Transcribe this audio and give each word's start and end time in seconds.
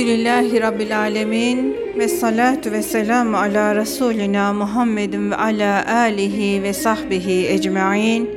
Elhamdülillahi 0.00 0.60
Rabbil 0.60 0.98
Alemin 0.98 1.76
ve 1.98 2.08
salatu 2.08 2.72
ve 2.72 2.82
selamu 2.82 3.36
ala 3.36 3.76
Resulina 3.76 4.52
Muhammedin 4.52 5.30
ve 5.30 5.36
ala 5.36 5.94
alihi 5.94 6.62
ve 6.62 6.72
sahbihi 6.72 7.48
ecma'in. 7.48 8.30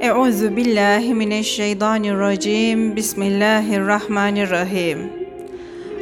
Euzu 0.00 0.56
billahi 0.56 1.14
mineşşeytanirracim. 1.14 2.96
Bismillahirrahmanirrahim. 2.96 4.98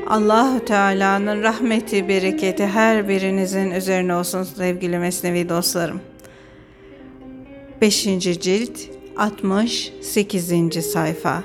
Allahu 0.08 0.64
Teala'nın 0.64 1.42
rahmeti, 1.42 2.08
bereketi 2.08 2.66
her 2.66 3.08
birinizin 3.08 3.70
üzerine 3.70 4.14
olsun 4.14 4.42
sevgili 4.42 4.98
Mesnevi 4.98 5.48
dostlarım. 5.48 6.00
5. 7.80 8.02
cilt 8.20 8.80
68. 9.16 10.92
sayfa. 10.92 11.42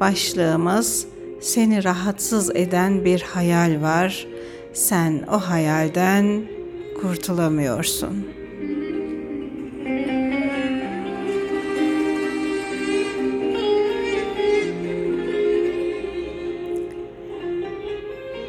Başlığımız 0.00 1.15
seni 1.40 1.84
rahatsız 1.84 2.50
eden 2.56 3.04
bir 3.04 3.20
hayal 3.20 3.82
var. 3.82 4.26
Sen 4.72 5.24
o 5.32 5.38
hayalden 5.38 6.42
kurtulamıyorsun. 7.00 8.26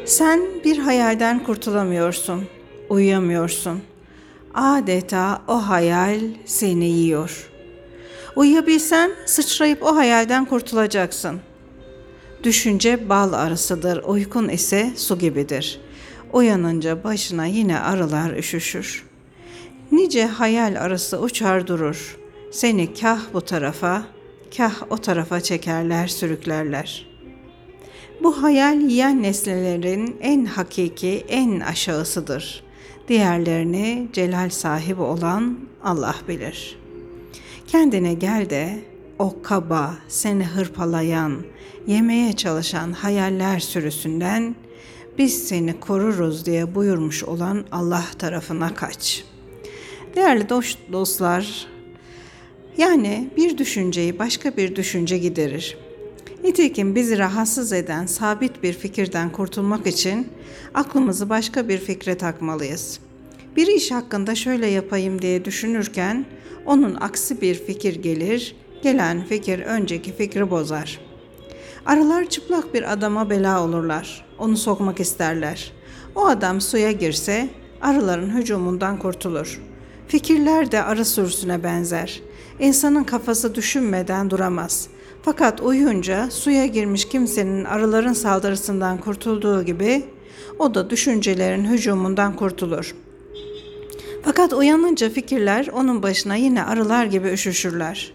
Sen 0.04 0.40
bir 0.64 0.78
hayalden 0.78 1.44
kurtulamıyorsun. 1.44 2.44
Uyuyamıyorsun. 2.88 3.82
Adeta 4.54 5.42
o 5.48 5.68
hayal 5.68 6.20
seni 6.44 6.84
yiyor. 6.84 7.50
Uyuyabilsen 8.36 9.10
sıçrayıp 9.26 9.82
o 9.82 9.96
hayalden 9.96 10.44
kurtulacaksın. 10.44 11.40
Düşünce 12.44 13.08
bal 13.08 13.32
arısıdır, 13.32 14.02
uykun 14.04 14.48
ise 14.48 14.92
su 14.96 15.18
gibidir. 15.18 15.80
Uyanınca 16.32 17.04
başına 17.04 17.46
yine 17.46 17.80
arılar 17.80 18.36
üşüşür. 18.36 19.04
Nice 19.92 20.26
hayal 20.26 20.80
arısı 20.80 21.20
uçar 21.20 21.66
durur. 21.66 22.18
Seni 22.50 22.94
kah 22.94 23.20
bu 23.32 23.40
tarafa, 23.40 24.02
kah 24.56 24.74
o 24.90 24.96
tarafa 24.96 25.40
çekerler, 25.40 26.08
sürüklerler. 26.08 27.06
Bu 28.22 28.42
hayal 28.42 28.80
yiyen 28.80 29.22
nesnelerin 29.22 30.16
en 30.20 30.44
hakiki, 30.44 31.24
en 31.28 31.60
aşağısıdır. 31.60 32.62
Diğerlerini 33.08 34.08
celal 34.12 34.50
sahibi 34.50 35.02
olan 35.02 35.58
Allah 35.84 36.16
bilir. 36.28 36.78
Kendine 37.66 38.14
gel 38.14 38.50
de 38.50 38.78
o 39.18 39.42
kaba, 39.42 39.94
seni 40.08 40.44
hırpalayan, 40.44 41.36
yemeye 41.86 42.32
çalışan 42.32 42.92
hayaller 42.92 43.58
sürüsünden 43.58 44.54
biz 45.18 45.48
seni 45.48 45.80
koruruz 45.80 46.46
diye 46.46 46.74
buyurmuş 46.74 47.24
olan 47.24 47.64
Allah 47.72 48.04
tarafına 48.18 48.74
kaç. 48.74 49.24
Değerli 50.16 50.48
dost, 50.48 50.78
dostlar, 50.92 51.66
yani 52.76 53.30
bir 53.36 53.58
düşünceyi 53.58 54.18
başka 54.18 54.56
bir 54.56 54.76
düşünce 54.76 55.18
giderir. 55.18 55.76
Nitekim 56.44 56.94
bizi 56.94 57.18
rahatsız 57.18 57.72
eden 57.72 58.06
sabit 58.06 58.62
bir 58.62 58.72
fikirden 58.72 59.32
kurtulmak 59.32 59.86
için 59.86 60.28
aklımızı 60.74 61.28
başka 61.28 61.68
bir 61.68 61.78
fikre 61.78 62.18
takmalıyız. 62.18 63.00
Bir 63.56 63.66
iş 63.66 63.90
hakkında 63.90 64.34
şöyle 64.34 64.66
yapayım 64.66 65.22
diye 65.22 65.44
düşünürken 65.44 66.26
onun 66.66 66.94
aksi 66.94 67.40
bir 67.40 67.54
fikir 67.54 68.02
gelir, 68.02 68.56
gelen 68.82 69.24
fikir 69.24 69.58
önceki 69.58 70.12
fikri 70.12 70.50
bozar. 70.50 71.00
Arılar 71.86 72.24
çıplak 72.24 72.74
bir 72.74 72.92
adama 72.92 73.30
bela 73.30 73.64
olurlar. 73.64 74.24
Onu 74.38 74.56
sokmak 74.56 75.00
isterler. 75.00 75.72
O 76.14 76.26
adam 76.26 76.60
suya 76.60 76.92
girse 76.92 77.48
arıların 77.80 78.36
hücumundan 78.36 78.98
kurtulur. 78.98 79.60
Fikirler 80.08 80.72
de 80.72 80.82
arı 80.82 81.04
sürüsüne 81.04 81.62
benzer. 81.62 82.22
İnsanın 82.60 83.04
kafası 83.04 83.54
düşünmeden 83.54 84.30
duramaz. 84.30 84.88
Fakat 85.22 85.60
uyuyunca 85.60 86.30
suya 86.30 86.66
girmiş 86.66 87.08
kimsenin 87.08 87.64
arıların 87.64 88.12
saldırısından 88.12 88.98
kurtulduğu 88.98 89.62
gibi 89.62 90.04
o 90.58 90.74
da 90.74 90.90
düşüncelerin 90.90 91.64
hücumundan 91.64 92.36
kurtulur. 92.36 92.94
Fakat 94.24 94.52
uyanınca 94.52 95.10
fikirler 95.10 95.68
onun 95.72 96.02
başına 96.02 96.34
yine 96.34 96.64
arılar 96.64 97.04
gibi 97.04 97.28
üşüşürler. 97.28 98.12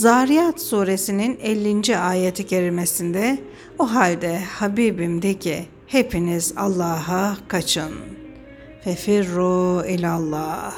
Zariyat 0.00 0.60
suresinin 0.60 1.38
50. 1.42 1.98
ayeti 1.98 2.46
kerimesinde 2.46 3.38
o 3.78 3.94
halde 3.94 4.40
Habibim 4.40 5.22
de 5.22 5.34
ki 5.34 5.64
hepiniz 5.86 6.52
Allah'a 6.56 7.36
kaçın. 7.48 7.92
Fefirru 8.84 9.84
ilallah. 9.88 10.74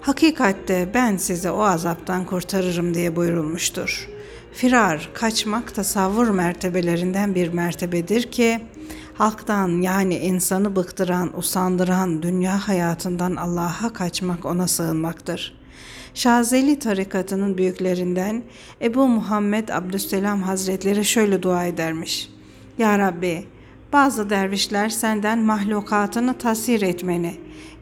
Hakikatte 0.00 0.88
ben 0.94 1.16
sizi 1.16 1.50
o 1.50 1.62
azaptan 1.62 2.26
kurtarırım 2.26 2.94
diye 2.94 3.16
buyurulmuştur. 3.16 4.08
Firar, 4.52 5.10
kaçmak 5.14 5.74
tasavvur 5.74 6.28
mertebelerinden 6.28 7.34
bir 7.34 7.48
mertebedir 7.48 8.30
ki 8.30 8.60
halktan 9.14 9.82
yani 9.82 10.18
insanı 10.18 10.76
bıktıran, 10.76 11.38
usandıran 11.38 12.22
dünya 12.22 12.68
hayatından 12.68 13.36
Allah'a 13.36 13.92
kaçmak 13.92 14.44
ona 14.44 14.68
sığınmaktır.'' 14.68 15.59
Şazeli 16.14 16.78
tarikatının 16.78 17.58
büyüklerinden 17.58 18.42
Ebu 18.82 19.08
Muhammed 19.08 19.68
Abdüsselam 19.68 20.42
Hazretleri 20.42 21.04
şöyle 21.04 21.42
dua 21.42 21.64
edermiş. 21.64 22.30
Ya 22.78 22.98
Rabbi, 22.98 23.44
bazı 23.92 24.30
dervişler 24.30 24.88
senden 24.88 25.38
mahlukatını 25.38 26.38
tasir 26.38 26.82
etmeni, 26.82 27.34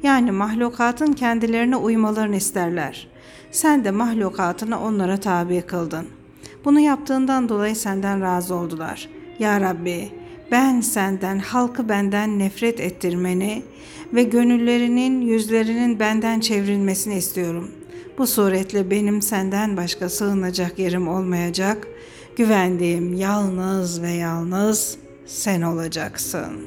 yani 0.03 0.33
mahlukatın 0.33 1.13
kendilerine 1.13 1.77
uymalarını 1.77 2.37
isterler. 2.37 3.09
Sen 3.51 3.85
de 3.85 3.91
mahlukatını 3.91 4.81
onlara 4.81 5.17
tabi 5.17 5.63
kıldın. 5.63 6.07
Bunu 6.65 6.81
yaptığından 6.81 7.49
dolayı 7.49 7.77
senden 7.77 8.21
razı 8.21 8.55
oldular. 8.55 9.09
Ya 9.39 9.61
Rabbi, 9.61 10.09
ben 10.51 10.81
senden 10.81 11.39
halkı 11.39 11.89
benden 11.89 12.39
nefret 12.39 12.81
ettirmeni 12.81 13.63
ve 14.15 14.23
gönüllerinin 14.23 15.21
yüzlerinin 15.21 16.01
benden 16.01 16.41
çevrilmesini 16.41 17.15
istiyorum. 17.15 17.71
Bu 18.19 18.27
suretle 18.27 18.91
benim 18.91 19.23
senden 19.23 19.77
başka 19.77 20.09
sığınacak 20.09 20.79
yerim 20.79 21.09
olmayacak. 21.09 21.89
Güvendiğim 22.37 23.15
yalnız 23.15 24.03
ve 24.03 24.11
yalnız 24.11 24.97
sen 25.27 25.63
olacaksın. 25.63 26.61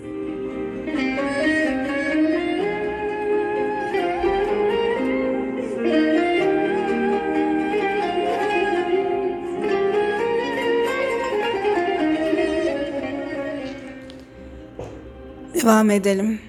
Devam 15.54 15.90
edelim. 15.90 16.40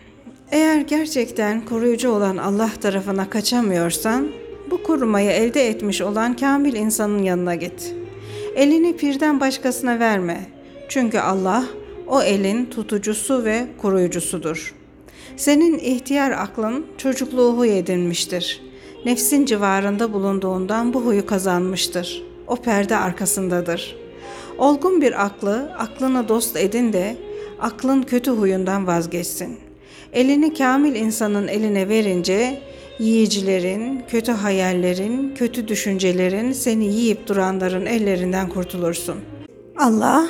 Eğer 0.50 0.80
gerçekten 0.80 1.64
koruyucu 1.64 2.10
olan 2.10 2.36
Allah 2.36 2.70
tarafına 2.80 3.30
kaçamıyorsan 3.30 4.41
bu 4.72 4.82
korumayı 4.82 5.30
elde 5.30 5.68
etmiş 5.68 6.00
olan 6.00 6.36
kamil 6.36 6.74
insanın 6.74 7.22
yanına 7.22 7.54
git. 7.54 7.94
Elini 8.56 8.96
pirden 8.96 9.40
başkasına 9.40 9.98
verme. 9.98 10.46
Çünkü 10.88 11.18
Allah 11.18 11.64
o 12.06 12.22
elin 12.22 12.64
tutucusu 12.64 13.44
ve 13.44 13.66
koruyucusudur. 13.82 14.74
Senin 15.36 15.78
ihtiyar 15.78 16.30
aklın 16.30 16.86
çocukluğu 16.98 17.58
huy 17.58 17.78
edinmiştir. 17.78 18.62
Nefsin 19.04 19.44
civarında 19.44 20.12
bulunduğundan 20.12 20.94
bu 20.94 21.04
huyu 21.04 21.26
kazanmıştır. 21.26 22.22
O 22.46 22.56
perde 22.56 22.96
arkasındadır. 22.96 23.96
Olgun 24.58 25.00
bir 25.00 25.24
aklı, 25.24 25.74
aklına 25.78 26.28
dost 26.28 26.56
edin 26.56 26.92
de 26.92 27.16
aklın 27.60 28.02
kötü 28.02 28.30
huyundan 28.30 28.86
vazgeçsin. 28.86 29.58
Elini 30.12 30.54
kamil 30.54 30.94
insanın 30.94 31.48
eline 31.48 31.88
verince 31.88 32.62
yiyicilerin, 33.02 34.02
kötü 34.08 34.32
hayallerin, 34.32 35.34
kötü 35.34 35.68
düşüncelerin 35.68 36.52
seni 36.52 36.84
yiyip 36.84 37.28
duranların 37.28 37.86
ellerinden 37.86 38.48
kurtulursun. 38.48 39.16
Allah 39.78 40.28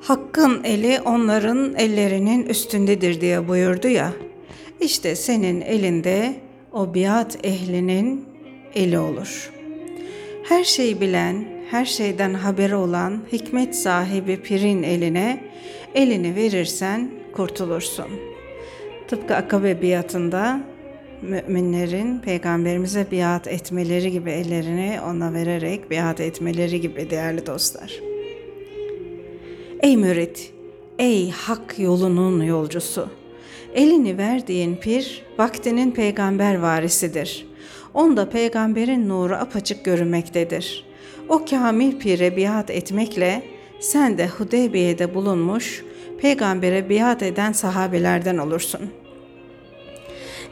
Hakkın 0.00 0.64
eli 0.64 1.00
onların 1.00 1.74
ellerinin 1.74 2.46
üstündedir 2.46 3.20
diye 3.20 3.48
buyurdu 3.48 3.88
ya. 3.88 4.12
İşte 4.80 5.16
senin 5.16 5.60
elinde 5.60 6.34
o 6.72 6.94
biat 6.94 7.38
ehlinin 7.42 8.24
eli 8.74 8.98
olur. 8.98 9.52
Her 10.48 10.64
şeyi 10.64 11.00
bilen, 11.00 11.44
her 11.70 11.84
şeyden 11.84 12.34
haberi 12.34 12.74
olan 12.74 13.20
hikmet 13.32 13.76
sahibi 13.76 14.36
pirin 14.36 14.82
eline 14.82 15.44
elini 15.94 16.36
verirsen 16.36 17.10
kurtulursun. 17.32 18.08
Tıpkı 19.08 19.36
akabe 19.36 19.82
biatında 19.82 20.60
müminlerin 21.22 22.18
peygamberimize 22.18 23.06
biat 23.10 23.48
etmeleri 23.48 24.10
gibi 24.10 24.30
ellerini 24.30 24.98
ona 25.10 25.32
vererek 25.32 25.90
biat 25.90 26.20
etmeleri 26.20 26.80
gibi 26.80 27.10
değerli 27.10 27.46
dostlar. 27.46 28.00
Ey 29.80 29.96
mürit, 29.96 30.52
Ey 30.98 31.30
hak 31.30 31.78
yolunun 31.78 32.42
yolcusu! 32.42 33.08
Elini 33.74 34.18
verdiğin 34.18 34.76
pir, 34.76 35.22
vaktinin 35.38 35.90
peygamber 35.90 36.58
varisidir. 36.58 37.46
Onda 37.94 38.30
peygamberin 38.30 39.08
nuru 39.08 39.34
apaçık 39.34 39.84
görünmektedir. 39.84 40.84
O 41.28 41.44
kamil 41.44 41.98
pire 41.98 42.36
biat 42.36 42.70
etmekle 42.70 43.42
sen 43.80 44.18
de 44.18 44.26
Hudeybiye'de 44.26 45.14
bulunmuş, 45.14 45.84
peygambere 46.20 46.88
biat 46.88 47.22
eden 47.22 47.52
sahabelerden 47.52 48.38
olursun. 48.38 48.80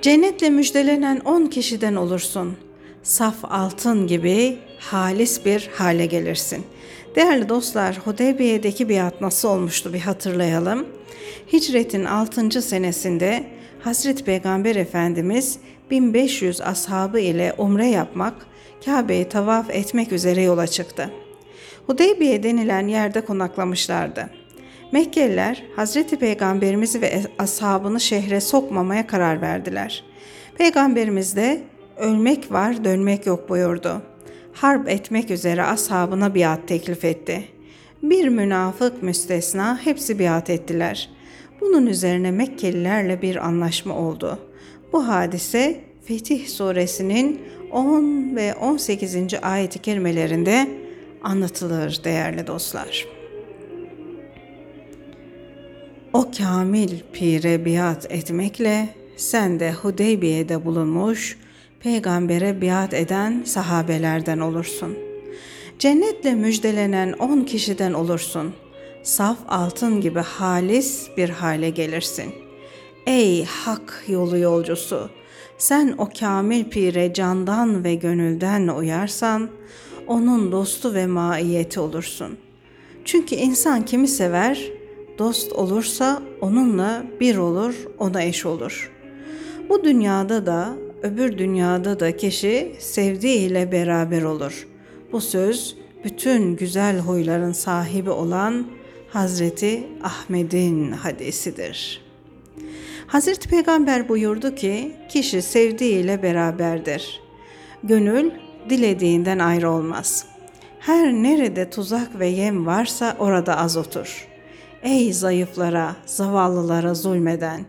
Cennetle 0.02 0.50
müjdelenen 0.50 1.20
on 1.24 1.46
kişiden 1.46 1.94
olursun. 1.94 2.56
Saf 3.02 3.34
altın 3.42 4.06
gibi 4.06 4.58
halis 4.78 5.44
bir 5.44 5.70
hale 5.74 6.06
gelirsin. 6.06 6.66
Değerli 7.16 7.48
dostlar, 7.48 7.98
Hudeybiye'deki 8.04 8.88
biat 8.88 9.20
nasıl 9.20 9.48
olmuştu 9.48 9.92
bir 9.92 10.00
hatırlayalım. 10.00 10.86
Hicretin 11.52 12.04
6. 12.04 12.62
senesinde 12.62 13.44
Hazreti 13.80 14.24
Peygamber 14.24 14.76
Efendimiz 14.76 15.58
1500 15.90 16.60
ashabı 16.60 17.18
ile 17.20 17.54
umre 17.58 17.86
yapmak, 17.86 18.34
Kabe'yi 18.84 19.28
tavaf 19.28 19.70
etmek 19.70 20.12
üzere 20.12 20.42
yola 20.42 20.66
çıktı. 20.66 21.10
Hudeybiye 21.86 22.42
denilen 22.42 22.88
yerde 22.88 23.20
konaklamışlardı. 23.20 24.30
Mekkeliler 24.92 25.62
Hazreti 25.76 26.18
Peygamberimizi 26.18 27.02
ve 27.02 27.22
ashabını 27.38 28.00
şehre 28.00 28.40
sokmamaya 28.40 29.06
karar 29.06 29.40
verdiler. 29.40 30.04
Peygamberimiz 30.58 31.36
de 31.36 31.62
ölmek 31.96 32.52
var 32.52 32.84
dönmek 32.84 33.26
yok 33.26 33.48
buyurdu. 33.48 34.02
Harp 34.52 34.88
etmek 34.88 35.30
üzere 35.30 35.64
ashabına 35.64 36.34
biat 36.34 36.68
teklif 36.68 37.04
etti. 37.04 37.44
Bir 38.02 38.28
münafık 38.28 39.02
müstesna 39.02 39.78
hepsi 39.84 40.18
biat 40.18 40.50
ettiler. 40.50 41.10
Bunun 41.60 41.86
üzerine 41.86 42.30
Mekkelilerle 42.30 43.22
bir 43.22 43.46
anlaşma 43.46 43.98
oldu. 43.98 44.38
Bu 44.92 45.08
hadise 45.08 45.80
Fetih 46.04 46.48
suresinin 46.48 47.40
10 47.72 48.36
ve 48.36 48.54
18. 48.54 49.16
ayet-i 49.42 49.78
kerimelerinde 49.78 50.68
anlatılır 51.22 52.00
değerli 52.04 52.46
dostlar. 52.46 53.17
O 56.18 56.30
kamil 56.38 56.90
pire 57.12 57.64
biat 57.64 58.06
etmekle 58.10 58.88
sen 59.16 59.60
de 59.60 59.72
Hudeybiye'de 59.72 60.64
bulunmuş, 60.64 61.38
peygambere 61.80 62.60
biat 62.60 62.94
eden 62.94 63.42
sahabelerden 63.44 64.38
olursun. 64.38 64.98
Cennetle 65.78 66.34
müjdelenen 66.34 67.12
on 67.12 67.40
kişiden 67.40 67.92
olursun. 67.92 68.52
Saf 69.02 69.38
altın 69.48 70.00
gibi 70.00 70.18
halis 70.18 71.08
bir 71.16 71.28
hale 71.28 71.70
gelirsin. 71.70 72.32
Ey 73.06 73.44
hak 73.44 74.04
yolu 74.08 74.38
yolcusu! 74.38 75.10
Sen 75.58 75.94
o 75.98 76.08
kamil 76.20 76.64
pire 76.64 77.12
candan 77.12 77.84
ve 77.84 77.94
gönülden 77.94 78.68
uyarsan, 78.68 79.50
onun 80.06 80.52
dostu 80.52 80.94
ve 80.94 81.06
maiyeti 81.06 81.80
olursun. 81.80 82.36
Çünkü 83.04 83.34
insan 83.34 83.84
kimi 83.84 84.08
sever, 84.08 84.77
dost 85.18 85.52
olursa 85.52 86.22
onunla 86.40 87.04
bir 87.20 87.36
olur, 87.36 87.74
ona 87.98 88.22
eş 88.22 88.46
olur. 88.46 88.92
Bu 89.68 89.84
dünyada 89.84 90.46
da, 90.46 90.76
öbür 91.02 91.38
dünyada 91.38 92.00
da 92.00 92.16
kişi 92.16 92.76
sevdiğiyle 92.78 93.72
beraber 93.72 94.22
olur. 94.22 94.68
Bu 95.12 95.20
söz 95.20 95.76
bütün 96.04 96.56
güzel 96.56 96.98
huyların 96.98 97.52
sahibi 97.52 98.10
olan 98.10 98.66
Hazreti 99.10 99.86
Ahmet'in 100.02 100.92
hadisidir. 100.92 102.02
Hazreti 103.06 103.48
Peygamber 103.48 104.08
buyurdu 104.08 104.54
ki, 104.54 104.92
kişi 105.08 105.42
sevdiğiyle 105.42 106.22
beraberdir. 106.22 107.20
Gönül 107.82 108.30
dilediğinden 108.70 109.38
ayrı 109.38 109.70
olmaz. 109.70 110.26
Her 110.80 111.12
nerede 111.12 111.70
tuzak 111.70 112.18
ve 112.18 112.26
yem 112.26 112.66
varsa 112.66 113.16
orada 113.18 113.56
az 113.56 113.76
otur. 113.76 114.28
Ey 114.82 115.12
zayıflara, 115.12 115.96
zavallılara 116.06 116.94
zulmeden, 116.94 117.60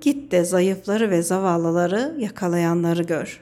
git 0.00 0.32
de 0.32 0.44
zayıfları 0.44 1.10
ve 1.10 1.22
zavallıları 1.22 2.16
yakalayanları 2.18 3.02
gör. 3.02 3.40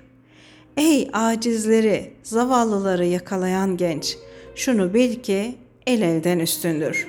Ey 0.76 1.10
acizleri, 1.12 2.12
zavallıları 2.22 3.06
yakalayan 3.06 3.76
genç, 3.76 4.16
şunu 4.54 4.94
bil 4.94 5.14
ki 5.14 5.54
el 5.86 6.02
elden 6.02 6.38
üstündür. 6.38 7.08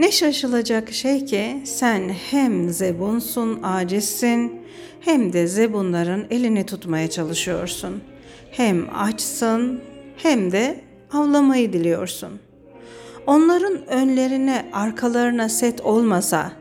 Ne 0.00 0.12
şaşılacak 0.12 0.92
şey 0.92 1.24
ki 1.24 1.62
sen 1.64 2.08
hem 2.30 2.68
zebunsun, 2.68 3.62
acizsin, 3.62 4.52
hem 5.00 5.32
de 5.32 5.46
zebunların 5.46 6.24
elini 6.30 6.66
tutmaya 6.66 7.10
çalışıyorsun. 7.10 8.00
Hem 8.50 8.88
açsın 8.98 9.80
hem 10.16 10.52
de 10.52 10.80
avlamayı 11.12 11.72
diliyorsun. 11.72 12.40
Onların 13.26 13.88
önlerine, 13.88 14.66
arkalarına 14.72 15.48
set 15.48 15.80
olmasa 15.80 16.52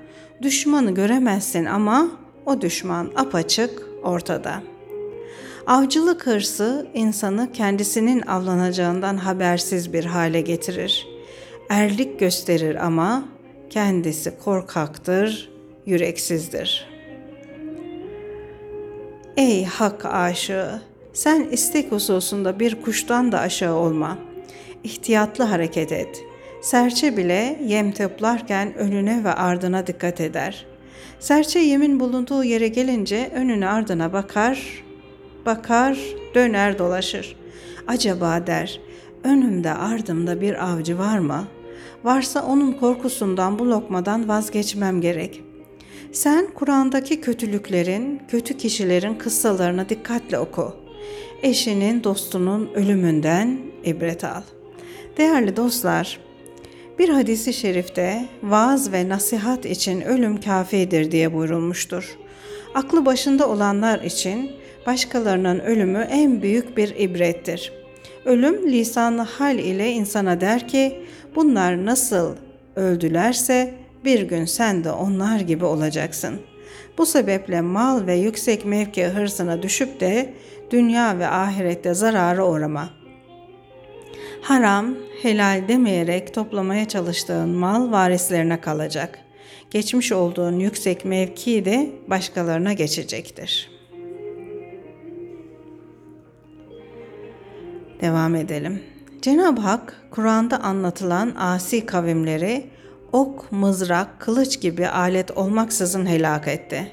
düşmanı 0.42 0.94
göremezsin 0.94 1.66
ama 1.66 2.08
o 2.46 2.62
düşman 2.62 3.12
apaçık 3.16 3.84
ortada. 4.04 4.64
Avcılık 5.68 6.28
hırsı 6.28 6.88
insanı 6.94 7.52
kendisinin 7.52 8.22
avlanacağından 8.22 9.18
habersiz 9.18 9.94
bir 9.94 10.06
hale 10.06 10.42
getirir. 10.42 11.08
Erlik 11.70 12.20
gösterir 12.20 12.86
ama 12.86 13.24
kendisi 13.70 14.38
korkaktır, 14.44 15.52
yüreksizdir.'' 15.86 16.92
Ey 19.38 19.66
hak 19.66 20.06
aşığı! 20.06 20.82
Sen 21.14 21.44
istek 21.52 21.92
hususunda 21.92 22.60
bir 22.60 22.82
kuştan 22.82 23.32
da 23.32 23.40
aşağı 23.40 23.76
olma. 23.76 24.18
İhtiyatlı 24.84 25.44
hareket 25.44 25.92
et. 25.92 26.24
Serçe 26.62 27.18
bile 27.18 27.60
yem 27.66 27.92
toplarken 27.92 28.74
önüne 28.78 29.24
ve 29.24 29.34
ardına 29.34 29.88
dikkat 29.88 30.22
eder. 30.22 30.66
Serçe 31.20 31.60
yemin 31.60 32.00
bulunduğu 32.00 32.44
yere 32.44 32.68
gelince 32.68 33.32
önüne 33.36 33.68
ardına 33.68 34.14
bakar, 34.14 34.84
bakar, 35.46 36.00
döner 36.36 36.80
dolaşır. 36.80 37.36
Acaba 37.88 38.48
der, 38.48 38.80
önümde 39.24 39.72
ardımda 39.72 40.42
bir 40.42 40.72
avcı 40.72 40.98
var 40.98 41.20
mı? 41.20 41.48
Varsa 42.04 42.46
onun 42.46 42.72
korkusundan 42.72 43.60
bu 43.60 43.70
lokmadan 43.70 44.28
vazgeçmem 44.28 45.02
gerek.'' 45.02 45.52
Sen 46.12 46.48
Kur'an'daki 46.56 47.22
kötülüklerin, 47.22 48.22
kötü 48.28 48.58
kişilerin 48.58 49.16
kıssalarını 49.16 49.90
dikkatle 49.90 50.40
oku. 50.40 50.74
Eşinin, 51.44 52.04
dostunun 52.04 52.70
ölümünden 52.74 53.60
ibret 53.84 54.24
al. 54.24 54.42
Değerli 55.18 55.56
dostlar, 55.56 56.20
bir 57.02 57.10
hadisi 57.10 57.54
şerifte 57.54 58.26
vaaz 58.44 58.92
ve 58.92 59.10
nasihat 59.10 59.66
için 59.66 60.02
ölüm 60.02 60.42
kafidir 60.42 61.12
diye 61.12 61.34
buyurulmuştur. 61.34 62.18
Aklı 62.76 63.06
başında 63.06 63.50
olanlar 63.50 64.00
için 64.00 64.52
başkalarının 64.86 65.60
ölümü 65.60 66.08
en 66.12 66.42
büyük 66.42 66.78
bir 66.78 66.96
ibrettir. 66.96 67.74
Ölüm 68.26 68.72
lisanı 68.72 69.22
hal 69.22 69.60
ile 69.60 69.92
insana 69.92 70.42
der 70.42 70.68
ki 70.68 71.04
bunlar 71.36 71.86
nasıl 71.86 72.36
öldülerse 72.76 73.74
bir 74.06 74.22
gün 74.22 74.46
sen 74.46 74.84
de 74.84 74.92
onlar 74.92 75.40
gibi 75.40 75.66
olacaksın. 75.66 76.40
Bu 76.98 77.06
sebeple 77.06 77.62
mal 77.62 78.08
ve 78.08 78.16
yüksek 78.16 78.66
mevki 78.66 79.06
hırsına 79.06 79.64
düşüp 79.64 80.00
de 80.00 80.34
dünya 80.72 81.20
ve 81.20 81.28
ahirette 81.28 81.94
zararı 81.94 82.46
uğrama. 82.46 83.01
Haram, 84.42 84.96
helal 85.22 85.68
demeyerek 85.68 86.34
toplamaya 86.34 86.88
çalıştığın 86.88 87.50
mal 87.50 87.92
varislerine 87.92 88.62
kalacak. 88.62 89.20
Geçmiş 89.72 90.12
olduğun 90.12 90.60
yüksek 90.60 91.06
mevki 91.06 91.66
de 91.66 91.92
başkalarına 92.08 92.74
geçecektir. 92.74 93.70
Devam 98.02 98.36
edelim. 98.36 98.84
Cenab-ı 99.22 99.62
Hak 99.62 100.02
Kur'an'da 100.12 100.60
anlatılan 100.60 101.36
asi 101.38 101.86
kavimleri 101.86 102.66
ok, 103.12 103.52
mızrak, 103.52 104.20
kılıç 104.20 104.62
gibi 104.62 104.88
alet 104.88 105.32
olmaksızın 105.32 106.06
helak 106.06 106.48
etti. 106.48 106.92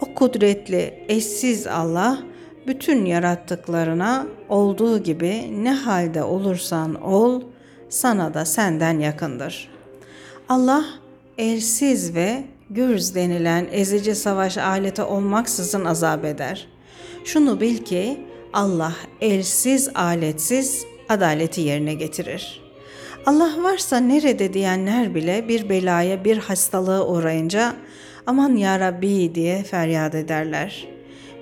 O 0.00 0.14
kudretli, 0.14 1.04
eşsiz 1.08 1.66
Allah 1.66 2.33
bütün 2.66 3.04
yarattıklarına 3.04 4.26
olduğu 4.48 4.98
gibi 4.98 5.64
ne 5.64 5.72
halde 5.72 6.22
olursan 6.22 7.02
ol, 7.02 7.42
sana 7.88 8.34
da 8.34 8.44
senden 8.44 8.98
yakındır. 8.98 9.68
Allah 10.48 10.84
elsiz 11.38 12.14
ve 12.14 12.44
gürz 12.70 13.14
denilen 13.14 13.66
ezici 13.72 14.14
savaş 14.14 14.58
aleti 14.58 15.02
olmaksızın 15.02 15.84
azap 15.84 16.24
eder. 16.24 16.68
Şunu 17.24 17.60
bil 17.60 17.78
ki 17.78 18.26
Allah 18.52 18.92
elsiz 19.20 19.88
aletsiz 19.94 20.84
adaleti 21.08 21.60
yerine 21.60 21.94
getirir.'' 21.94 22.64
Allah 23.26 23.62
varsa 23.62 23.96
nerede 23.96 24.52
diyenler 24.52 25.14
bile 25.14 25.48
bir 25.48 25.68
belaya, 25.68 26.24
bir 26.24 26.38
hastalığı 26.38 27.06
uğrayınca 27.06 27.74
aman 28.26 28.56
ya 28.56 28.80
Rabbi 28.80 29.34
diye 29.34 29.62
feryat 29.62 30.14
ederler. 30.14 30.88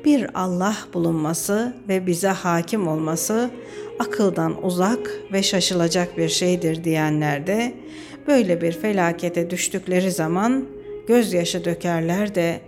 Bir 0.05 0.31
Allah 0.35 0.77
bulunması 0.95 1.77
ve 1.89 2.07
bize 2.07 2.29
hakim 2.29 2.89
olması 2.89 3.51
akıldan 3.99 4.65
uzak 4.65 5.11
ve 5.33 5.43
şaşılacak 5.43 6.19
bir 6.19 6.29
şeydir 6.29 6.85
diyenler 6.85 7.47
de 7.47 7.75
böyle 8.27 8.61
bir 8.61 8.73
felakete 8.73 9.51
düştükleri 9.51 10.11
zaman 10.11 10.69
gözyaşı 11.09 11.65
dökerler 11.65 12.35
de 12.35 12.61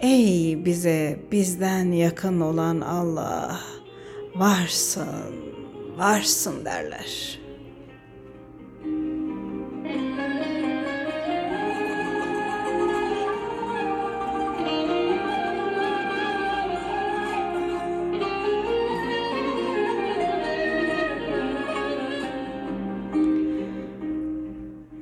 ey 0.00 0.64
bize 0.64 1.20
bizden 1.32 1.92
yakın 1.92 2.40
olan 2.40 2.80
Allah 2.80 3.60
varsın 4.34 5.34
varsın 5.98 6.64
derler.'' 6.64 7.41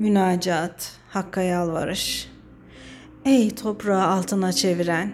Münacat, 0.00 0.92
Hakk'a 1.09 1.42
yalvarış. 1.42 2.28
Ey 3.25 3.50
toprağı 3.50 4.07
altına 4.07 4.52
çeviren, 4.52 5.12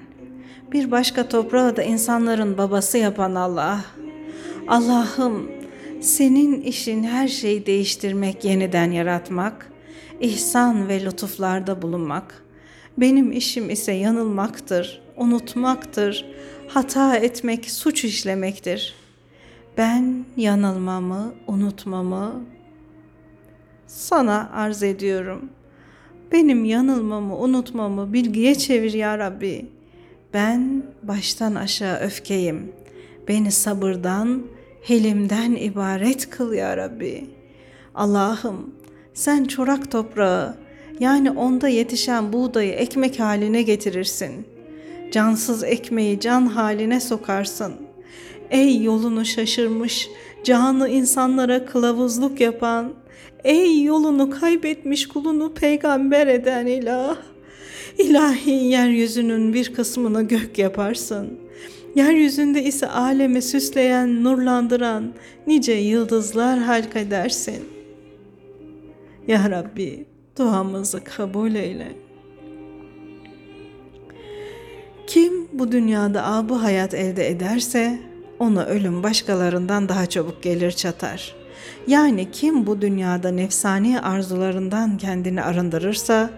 bir 0.73 0.91
başka 0.91 1.29
toprağı 1.29 1.77
da 1.77 1.83
insanların 1.83 2.59
babası 2.59 2.99
yapan 2.99 3.35
Allah. 3.35 3.85
Allah'ım 4.69 5.51
senin 6.01 6.61
işin 6.61 7.05
her 7.05 7.29
şeyi 7.29 7.67
değiştirmek, 7.67 8.45
yeniden 8.45 8.91
yaratmak, 8.91 9.73
ihsan 10.21 10.89
ve 10.89 11.05
lütuflarda 11.05 11.83
bulunmak. 11.83 12.45
Benim 12.99 13.33
işim 13.33 13.71
ise 13.71 13.93
yanılmaktır, 13.93 15.03
unutmaktır, 15.17 16.27
hata 16.69 17.17
etmek, 17.17 17.71
suç 17.71 18.05
işlemektir. 18.05 18.95
Ben 19.79 20.25
yanılmamı, 20.37 21.35
unutmamı, 21.47 22.45
sana 23.87 24.51
arz 24.53 24.83
ediyorum. 24.83 25.51
Benim 26.33 26.65
yanılmamı, 26.65 27.37
unutmamı 27.37 28.13
bilgiye 28.13 28.55
çevir 28.55 28.93
ya 28.93 29.19
Rabbi. 29.19 29.67
Ben 30.35 30.83
baştan 31.03 31.55
aşağı 31.55 31.99
öfkeyim. 31.99 32.73
Beni 33.29 33.53
sabırdan, 33.53 34.43
helimden 34.83 35.53
ibaret 35.53 36.31
kıl 36.31 36.53
ya 36.53 36.77
Rabbi. 36.77 37.25
Allah'ım 37.95 38.75
sen 39.15 39.45
çorak 39.45 39.91
toprağı 39.91 40.57
yani 41.01 41.31
onda 41.31 41.69
yetişen 41.69 42.33
buğdayı 42.33 42.73
ekmek 42.73 43.21
haline 43.21 43.63
getirirsin. 43.63 44.47
Cansız 45.13 45.65
ekmeği 45.65 46.21
can 46.21 46.47
haline 46.47 47.01
sokarsın. 47.01 47.75
Ey 48.51 48.83
yolunu 48.83 49.25
şaşırmış, 49.25 50.09
canı 50.45 50.89
insanlara 50.89 51.67
kılavuzluk 51.67 52.41
yapan, 52.41 52.93
Ey 53.47 53.83
yolunu 53.83 54.31
kaybetmiş 54.31 55.09
kulunu 55.09 55.55
peygamber 55.55 56.27
eden 56.27 56.67
ilah. 56.67 57.17
İlahi 57.99 58.51
yeryüzünün 58.51 59.55
bir 59.55 59.75
kısmını 59.75 60.29
gök 60.29 60.59
yaparsın. 60.59 61.39
Yeryüzünde 61.95 62.63
ise 62.63 62.87
alemi 62.87 63.43
süsleyen, 63.43 64.25
nurlandıran 64.25 65.13
nice 65.47 65.73
yıldızlar 65.73 66.59
halk 66.59 66.97
edersin. 66.97 67.65
Ya 69.29 69.51
Rabbi 69.51 70.07
duamızı 70.39 71.05
kabul 71.05 71.55
eyle. 71.55 71.89
Kim 75.07 75.49
bu 75.53 75.73
dünyada 75.73 76.27
abu 76.27 76.63
hayat 76.63 76.95
elde 76.95 77.29
ederse 77.29 77.99
ona 78.39 78.65
ölüm 78.65 79.03
başkalarından 79.03 79.89
daha 79.89 80.07
çabuk 80.07 80.43
gelir 80.43 80.71
çatar.'' 80.71 81.46
Yani 81.87 82.31
kim 82.31 82.67
bu 82.67 82.81
dünyada 82.81 83.31
nefsani 83.31 84.01
arzularından 84.01 84.99
kendini 84.99 85.43
arındırırsa, 85.43 86.31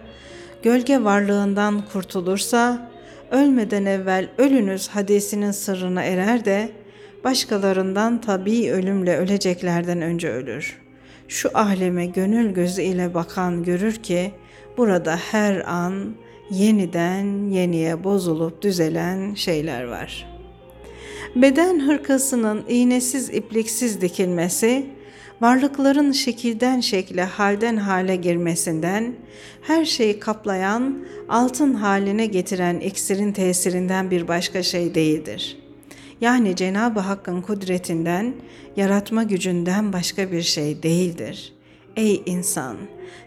gölge 0.62 1.04
varlığından 1.04 1.82
kurtulursa, 1.92 2.90
ölmeden 3.30 3.84
evvel 3.84 4.28
ölünüz 4.38 4.88
hadisinin 4.88 5.50
sırrına 5.50 6.02
erer 6.02 6.44
de, 6.44 6.72
başkalarından 7.24 8.20
tabi 8.20 8.72
ölümle 8.72 9.16
öleceklerden 9.16 10.02
önce 10.02 10.28
ölür. 10.28 10.78
Şu 11.28 11.50
ahleme 11.54 12.06
gönül 12.06 12.54
gözü 12.54 12.82
ile 12.82 13.14
bakan 13.14 13.62
görür 13.62 13.94
ki, 13.94 14.32
burada 14.76 15.16
her 15.16 15.72
an 15.72 16.14
yeniden 16.50 17.50
yeniye 17.50 18.04
bozulup 18.04 18.62
düzelen 18.62 19.34
şeyler 19.34 19.84
var. 19.84 20.26
Beden 21.36 21.80
hırkasının 21.86 22.64
iğnesiz 22.68 23.30
ipliksiz 23.30 24.00
dikilmesi, 24.00 24.86
varlıkların 25.40 26.12
şekilden 26.12 26.80
şekle, 26.80 27.24
halden 27.24 27.76
hale 27.76 28.16
girmesinden, 28.16 29.14
her 29.62 29.84
şeyi 29.84 30.20
kaplayan, 30.20 31.06
altın 31.28 31.74
haline 31.74 32.26
getiren 32.26 32.80
iksirin 32.80 33.32
tesirinden 33.32 34.10
bir 34.10 34.28
başka 34.28 34.62
şey 34.62 34.94
değildir. 34.94 35.58
Yani 36.20 36.56
Cenab-ı 36.56 37.00
Hakk'ın 37.00 37.42
kudretinden, 37.42 38.34
yaratma 38.76 39.22
gücünden 39.22 39.92
başka 39.92 40.32
bir 40.32 40.42
şey 40.42 40.82
değildir. 40.82 41.52
Ey 41.96 42.22
insan, 42.26 42.76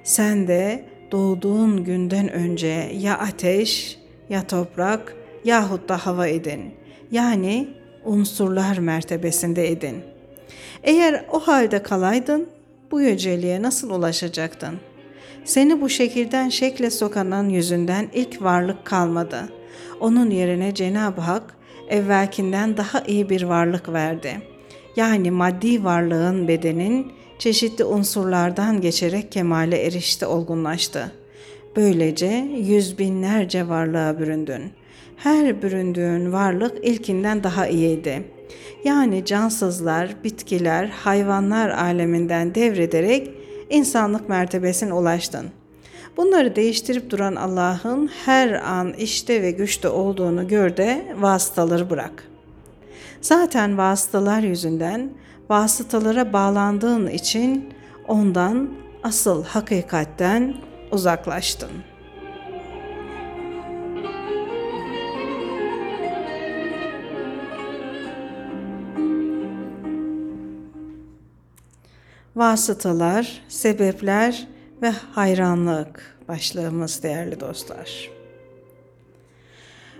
sen 0.03 0.47
de 0.47 0.85
doğduğun 1.11 1.83
günden 1.83 2.29
önce 2.31 2.91
ya 2.99 3.17
ateş, 3.17 3.99
ya 4.29 4.47
toprak 4.47 5.15
yahut 5.45 5.89
da 5.89 5.97
hava 5.97 6.27
edin. 6.27 6.61
Yani 7.11 7.67
unsurlar 8.05 8.77
mertebesinde 8.77 9.71
edin.'' 9.71 10.10
Eğer 10.83 11.25
o 11.31 11.39
halde 11.39 11.83
kalaydın, 11.83 12.47
bu 12.91 13.01
yüceliğe 13.01 13.61
nasıl 13.61 13.89
ulaşacaktın? 13.89 14.79
Seni 15.45 15.81
bu 15.81 15.89
şekilden 15.89 16.49
şekle 16.49 16.89
sokanan 16.89 17.49
yüzünden 17.49 18.09
ilk 18.13 18.41
varlık 18.41 18.85
kalmadı. 18.85 19.49
Onun 19.99 20.29
yerine 20.29 20.73
Cenab-ı 20.73 21.21
Hak 21.21 21.55
evvelkinden 21.89 22.77
daha 22.77 23.01
iyi 23.01 23.29
bir 23.29 23.43
varlık 23.43 23.93
verdi. 23.93 24.41
Yani 24.95 25.31
maddi 25.31 25.83
varlığın 25.83 26.47
bedenin 26.47 27.11
çeşitli 27.39 27.83
unsurlardan 27.83 28.81
geçerek 28.81 29.31
kemale 29.31 29.77
erişti, 29.77 30.25
olgunlaştı. 30.25 31.11
Böylece 31.75 32.47
yüz 32.57 32.99
binlerce 32.99 33.67
varlığa 33.67 34.19
büründün. 34.19 34.71
Her 35.17 35.61
büründüğün 35.61 36.33
varlık 36.33 36.85
ilkinden 36.85 37.43
daha 37.43 37.67
iyiydi.'' 37.67 38.40
Yani 38.83 39.25
cansızlar, 39.25 40.15
bitkiler, 40.23 40.87
hayvanlar 40.87 41.69
aleminden 41.69 42.55
devrederek 42.55 43.31
insanlık 43.69 44.29
mertebesine 44.29 44.93
ulaştın. 44.93 45.49
Bunları 46.17 46.55
değiştirip 46.55 47.09
duran 47.09 47.35
Allah'ın 47.35 48.09
her 48.25 48.51
an 48.51 48.93
işte 48.93 49.41
ve 49.41 49.51
güçte 49.51 49.89
olduğunu 49.89 50.47
gör 50.47 50.77
de 50.77 51.15
vasıtaları 51.19 51.89
bırak. 51.89 52.23
Zaten 53.21 53.77
vasıtalar 53.77 54.39
yüzünden 54.41 55.09
vasıtalara 55.49 56.33
bağlandığın 56.33 57.07
için 57.07 57.69
ondan 58.07 58.69
asıl 59.03 59.43
hakikatten 59.43 60.55
uzaklaştın.'' 60.91 61.90
Vasıtalar, 72.35 73.41
sebepler 73.47 74.47
ve 74.81 74.89
hayranlık 74.89 76.17
başlığımız 76.27 77.03
değerli 77.03 77.39
dostlar. 77.39 78.09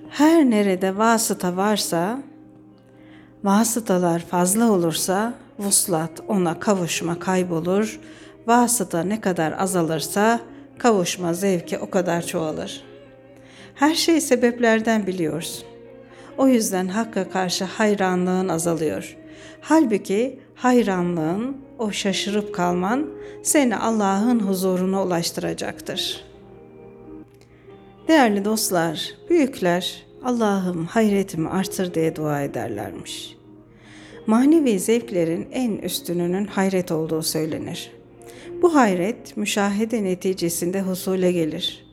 Her 0.10 0.50
nerede 0.50 0.98
vasıta 0.98 1.58
varsa, 1.58 2.20
vasıtalar 3.44 4.20
fazla 4.20 4.72
olursa 4.72 5.34
vuslat 5.60 6.12
ona 6.28 6.60
kavuşma 6.60 7.20
kaybolur, 7.20 8.00
vasıta 8.48 9.04
ne 9.04 9.22
kadar 9.22 9.52
azalırsa 9.58 10.40
kavuşma 10.78 11.34
zevki 11.34 11.78
o 11.78 11.90
kadar 11.90 12.22
çoğalır. 12.22 12.84
Her 13.76 13.96
şey 13.96 14.22
sebeplerden 14.22 15.08
biliyorsun. 15.08 15.66
O 16.38 16.48
yüzden 16.48 16.88
Hakk'a 16.88 17.30
karşı 17.30 17.66
hayranlığın 17.66 18.50
azalıyor. 18.50 19.18
Halbuki 19.62 20.40
hayranlığın, 20.56 21.58
o 21.80 21.92
şaşırıp 21.92 22.56
kalman 22.56 23.10
seni 23.44 23.78
Allah'ın 23.78 24.40
huzuruna 24.40 25.04
ulaştıracaktır. 25.04 26.26
Değerli 28.08 28.46
dostlar, 28.46 29.16
büyükler 29.30 30.06
Allah'ım 30.24 30.86
hayretimi 30.86 31.50
artır 31.50 31.94
diye 31.94 32.16
dua 32.16 32.42
ederlermiş. 32.42 33.38
Manevi 34.28 34.80
zevklerin 34.80 35.48
en 35.52 35.78
üstününün 35.78 36.46
hayret 36.46 36.92
olduğu 36.92 37.22
söylenir. 37.22 37.92
Bu 38.62 38.76
hayret 38.76 39.38
müşahede 39.38 40.04
neticesinde 40.04 40.82
husule 40.82 41.32
gelir. 41.32 41.91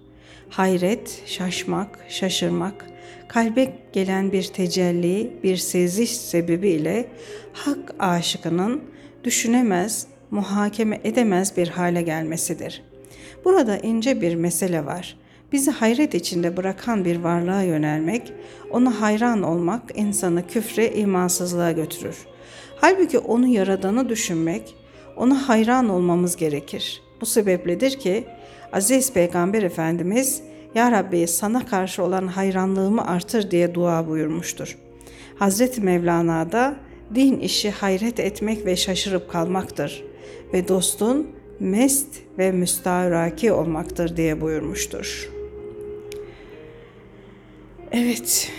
Hayret, 0.51 1.23
şaşmak, 1.27 1.99
şaşırmak, 2.09 2.87
kalbe 3.29 3.73
gelen 3.93 4.33
bir 4.33 4.43
tecelli, 4.43 5.33
bir 5.43 5.57
seziş 5.57 6.17
sebebiyle 6.17 7.09
hak 7.53 7.95
aşıkının 7.99 8.83
düşünemez, 9.25 10.07
muhakeme 10.31 11.01
edemez 11.05 11.57
bir 11.57 11.69
hale 11.69 12.03
gelmesidir. 12.03 12.83
Burada 13.45 13.79
ince 13.79 14.21
bir 14.21 14.35
mesele 14.35 14.85
var. 14.85 15.17
Bizi 15.53 15.71
hayret 15.71 16.15
içinde 16.15 16.57
bırakan 16.57 17.05
bir 17.05 17.17
varlığa 17.17 17.63
yönelmek, 17.63 18.33
ona 18.71 19.01
hayran 19.01 19.43
olmak 19.43 19.83
insanı 19.95 20.47
küfre, 20.47 20.95
imansızlığa 20.95 21.73
götürür. 21.73 22.17
Halbuki 22.81 23.19
onu 23.19 23.47
yaradanı 23.47 24.09
düşünmek, 24.09 24.75
ona 25.17 25.49
hayran 25.49 25.89
olmamız 25.89 26.37
gerekir. 26.37 27.03
Bu 27.21 27.27
sebepledir 27.27 27.99
ki 27.99 28.25
Aziz 28.73 29.13
Peygamber 29.13 29.63
Efendimiz 29.63 30.43
Ya 30.75 30.93
Rabbi 30.93 31.27
sana 31.27 31.67
karşı 31.67 32.03
olan 32.03 32.27
hayranlığımı 32.27 33.07
artır 33.07 33.51
diye 33.51 33.75
dua 33.75 34.09
buyurmuştur. 34.09 34.79
Hazreti 35.39 35.81
Mevlana 35.81 36.53
da 36.53 36.77
din 37.15 37.39
işi 37.39 37.71
hayret 37.71 38.21
etmek 38.21 38.67
ve 38.67 38.77
şaşırıp 38.77 39.31
kalmaktır 39.31 40.05
ve 40.53 40.69
dostun 40.69 41.27
mest 41.61 42.09
ve 42.39 42.53
müstahraki 42.53 43.53
olmaktır 43.53 44.17
diye 44.17 44.41
buyurmuştur. 44.41 45.31
Evet, 47.93 48.51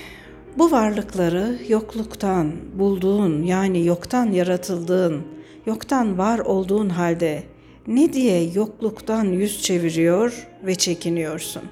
bu 0.57 0.71
varlıkları 0.71 1.59
yokluktan 1.67 2.51
bulduğun 2.73 3.43
yani 3.43 3.85
yoktan 3.85 4.31
yaratıldığın, 4.31 5.21
yoktan 5.65 6.17
var 6.17 6.39
olduğun 6.39 6.89
halde 6.89 7.43
ne 7.89 8.13
diye 8.13 8.43
yokluktan 8.53 9.25
yüz 9.25 9.61
çeviriyor 9.61 10.47
ve 10.63 10.75
çekiniyorsun? 10.75 11.63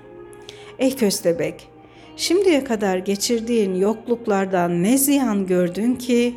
Ey 0.80 0.96
köstebek, 0.96 1.68
şimdiye 2.16 2.64
kadar 2.64 2.98
geçirdiğin 2.98 3.76
yokluklardan 3.76 4.84
ne 4.84 4.98
ziyan 4.98 5.48
gördün 5.48 5.96
ki 5.96 6.36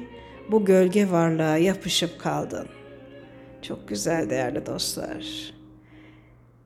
bu 0.51 0.65
gölge 0.65 1.11
varlığa 1.11 1.57
yapışıp 1.57 2.21
kaldın? 2.21 2.67
Çok 3.63 3.89
güzel 3.89 4.31
değerli 4.31 4.67
dostlar. 4.67 5.53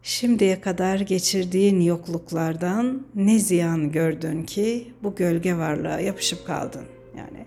Şimdiye 0.02 0.60
kadar 0.60 1.00
geçirdiğin 1.00 1.80
yokluklardan 1.80 3.06
ne 3.14 3.38
ziyan 3.38 3.92
gördün 3.92 4.42
ki 4.42 4.88
bu 5.02 5.14
gölge 5.14 5.56
varlığa 5.56 6.00
yapışıp 6.00 6.46
kaldın? 6.46 6.84
Yani 7.18 7.46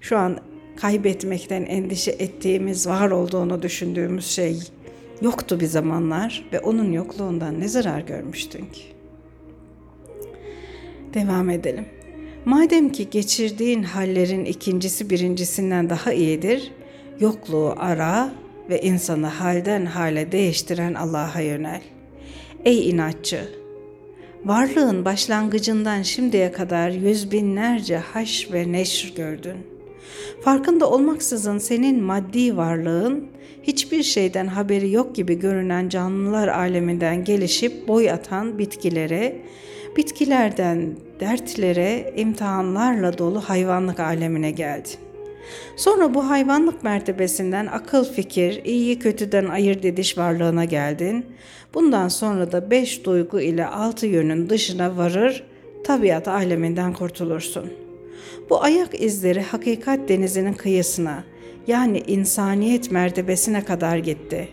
şu 0.00 0.18
an 0.18 0.38
kaybetmekten 0.76 1.62
endişe 1.62 2.10
ettiğimiz, 2.10 2.86
var 2.86 3.10
olduğunu 3.10 3.62
düşündüğümüz 3.62 4.26
şey 4.26 4.58
yoktu 5.22 5.60
bir 5.60 5.66
zamanlar 5.66 6.44
ve 6.52 6.60
onun 6.60 6.92
yokluğundan 6.92 7.60
ne 7.60 7.68
zarar 7.68 8.00
görmüştün 8.00 8.66
ki? 8.66 8.82
Devam 11.14 11.50
edelim. 11.50 11.86
Madem 12.44 12.92
ki 12.92 13.10
geçirdiğin 13.10 13.82
hallerin 13.82 14.44
ikincisi 14.44 15.10
birincisinden 15.10 15.90
daha 15.90 16.12
iyidir, 16.12 16.72
yokluğu 17.20 17.74
ara 17.76 18.30
ve 18.70 18.80
insanı 18.80 19.26
halden 19.26 19.86
hale 19.86 20.32
değiştiren 20.32 20.94
Allah'a 20.94 21.40
yönel. 21.40 21.80
Ey 22.64 22.90
inatçı! 22.90 23.48
Varlığın 24.44 25.04
başlangıcından 25.04 26.02
şimdiye 26.02 26.52
kadar 26.52 26.90
yüz 26.90 27.32
binlerce 27.32 27.96
haş 27.96 28.48
ve 28.52 28.72
neşr 28.72 29.14
gördün. 29.16 29.56
Farkında 30.40 30.90
olmaksızın 30.90 31.58
senin 31.58 32.02
maddi 32.02 32.56
varlığın 32.56 33.28
hiçbir 33.66 34.02
şeyden 34.02 34.46
haberi 34.46 34.90
yok 34.90 35.14
gibi 35.14 35.38
görünen 35.38 35.88
canlılar 35.88 36.48
aleminden 36.48 37.24
gelişip 37.24 37.88
boy 37.88 38.10
atan 38.10 38.58
bitkilere, 38.58 39.36
bitkilerden 39.96 40.96
dertlere, 41.20 42.12
imtihanlarla 42.16 43.18
dolu 43.18 43.40
hayvanlık 43.40 44.00
alemine 44.00 44.50
geldi. 44.50 44.88
Sonra 45.76 46.14
bu 46.14 46.30
hayvanlık 46.30 46.82
mertebesinden 46.82 47.66
akıl 47.66 48.04
fikir, 48.04 48.64
iyi 48.64 48.98
kötüden 48.98 49.48
ayırt 49.48 49.84
ediş 49.84 50.18
varlığına 50.18 50.64
geldin. 50.64 51.26
Bundan 51.74 52.08
sonra 52.08 52.52
da 52.52 52.70
beş 52.70 53.04
duygu 53.04 53.40
ile 53.40 53.66
altı 53.66 54.06
yönün 54.06 54.50
dışına 54.50 54.96
varır, 54.96 55.44
tabiat 55.84 56.28
aleminden 56.28 56.92
kurtulursun. 56.92 57.72
Bu 58.50 58.62
ayak 58.62 59.02
izleri 59.02 59.42
hakikat 59.42 60.08
denizinin 60.08 60.54
kıyısına, 60.54 61.24
yani 61.66 61.98
insaniyet 62.06 62.90
mertebesine 62.90 63.64
kadar 63.64 63.96
gitti. 63.96 64.48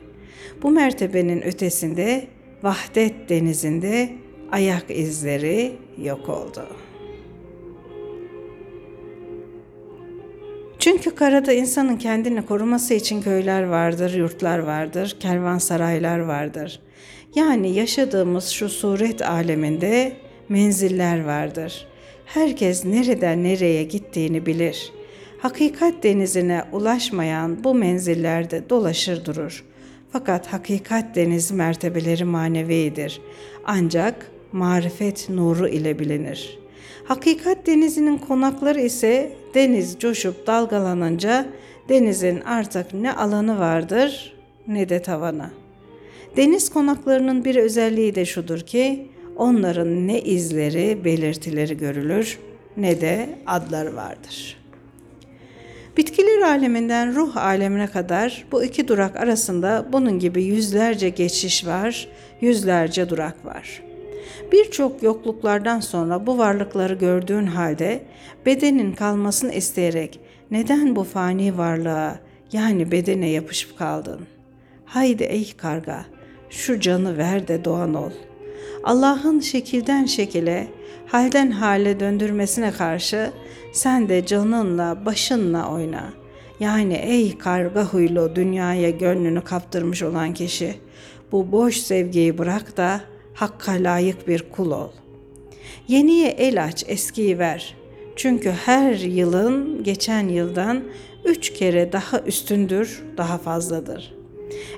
Bu 0.63 0.71
mertebenin 0.71 1.41
ötesinde, 1.41 2.27
vahdet 2.63 3.29
denizinde 3.29 4.09
ayak 4.51 4.85
izleri 4.89 5.71
yok 5.97 6.29
oldu.'' 6.29 6.91
Çünkü 10.81 11.15
karada 11.15 11.53
insanın 11.53 11.97
kendini 11.97 12.45
koruması 12.45 12.93
için 12.93 13.21
köyler 13.21 13.63
vardır, 13.63 14.13
yurtlar 14.13 14.59
vardır, 14.59 15.17
kervansaraylar 15.19 16.19
vardır. 16.19 16.79
Yani 17.35 17.75
yaşadığımız 17.75 18.47
şu 18.47 18.69
suret 18.69 19.21
aleminde 19.21 20.13
menziller 20.49 21.25
vardır. 21.25 21.87
Herkes 22.25 22.85
nereden 22.85 23.43
nereye 23.43 23.83
gittiğini 23.83 24.45
bilir. 24.45 24.91
Hakikat 25.41 26.03
denizine 26.03 26.63
ulaşmayan 26.71 27.63
bu 27.63 27.75
menzillerde 27.75 28.69
dolaşır 28.69 29.25
durur. 29.25 29.65
Fakat 30.11 30.53
hakikat 30.53 31.15
denizi 31.15 31.53
mertebeleri 31.53 32.23
manevidir. 32.23 33.21
Ancak 33.65 34.31
marifet 34.51 35.29
nuru 35.29 35.67
ile 35.67 35.99
bilinir.'' 35.99 36.61
Hakikat 37.11 37.67
denizinin 37.67 38.17
konakları 38.17 38.81
ise 38.81 39.31
deniz 39.55 39.95
coşup 39.99 40.47
dalgalanınca 40.47 41.45
denizin 41.89 42.41
artık 42.41 42.93
ne 42.93 43.13
alanı 43.13 43.59
vardır 43.59 44.33
ne 44.67 44.89
de 44.89 45.01
tavanı. 45.01 45.49
Deniz 46.37 46.69
konaklarının 46.69 47.45
bir 47.45 47.55
özelliği 47.55 48.15
de 48.15 48.25
şudur 48.25 48.59
ki 48.59 49.07
onların 49.37 50.07
ne 50.07 50.21
izleri, 50.21 51.05
belirtileri 51.05 51.77
görülür 51.77 52.39
ne 52.77 53.01
de 53.01 53.29
adları 53.47 53.95
vardır. 53.95 54.60
Bitkiler 55.97 56.41
aleminden 56.41 57.15
ruh 57.15 57.37
alemine 57.37 57.87
kadar 57.87 58.45
bu 58.51 58.63
iki 58.63 58.87
durak 58.87 59.15
arasında 59.15 59.85
bunun 59.93 60.19
gibi 60.19 60.43
yüzlerce 60.43 61.09
geçiş 61.09 61.65
var, 61.65 62.07
yüzlerce 62.41 63.09
durak 63.09 63.45
var.'' 63.45 63.91
Birçok 64.51 65.03
yokluklardan 65.03 65.79
sonra 65.79 66.27
bu 66.27 66.37
varlıkları 66.37 66.93
gördüğün 66.93 67.45
halde 67.45 68.03
bedenin 68.45 68.91
kalmasını 68.91 69.53
isteyerek 69.53 70.19
neden 70.51 70.95
bu 70.95 71.03
fani 71.03 71.57
varlığa 71.57 72.19
yani 72.51 72.91
bedene 72.91 73.29
yapışıp 73.29 73.77
kaldın? 73.77 74.19
Haydi 74.85 75.23
ey 75.23 75.53
karga 75.57 76.05
şu 76.49 76.79
canı 76.79 77.17
ver 77.17 77.47
de 77.47 77.65
doğan 77.65 77.93
ol. 77.93 78.11
Allah'ın 78.83 79.39
şekilden 79.39 80.05
şekile, 80.05 80.67
halden 81.07 81.51
hale 81.51 81.99
döndürmesine 81.99 82.71
karşı 82.71 83.31
sen 83.71 84.09
de 84.09 84.25
canınla, 84.25 85.05
başınla 85.05 85.71
oyna. 85.71 86.13
Yani 86.59 86.93
ey 86.93 87.37
karga 87.37 87.85
huylu 87.85 88.35
dünyaya 88.35 88.89
gönlünü 88.89 89.41
kaptırmış 89.41 90.03
olan 90.03 90.33
kişi, 90.33 90.75
bu 91.31 91.51
boş 91.51 91.77
sevgiyi 91.77 92.37
bırak 92.37 92.77
da 92.77 93.01
Hakka 93.33 93.71
layık 93.71 94.27
bir 94.27 94.45
kul 94.51 94.71
ol. 94.71 94.89
Yeniye 95.87 96.29
el 96.29 96.63
aç, 96.63 96.83
eskiyi 96.87 97.39
ver. 97.39 97.75
Çünkü 98.15 98.51
her 98.51 98.93
yılın 98.93 99.83
geçen 99.83 100.27
yıldan 100.27 100.83
üç 101.25 101.53
kere 101.53 101.91
daha 101.91 102.19
üstündür, 102.19 103.03
daha 103.17 103.37
fazladır. 103.37 104.13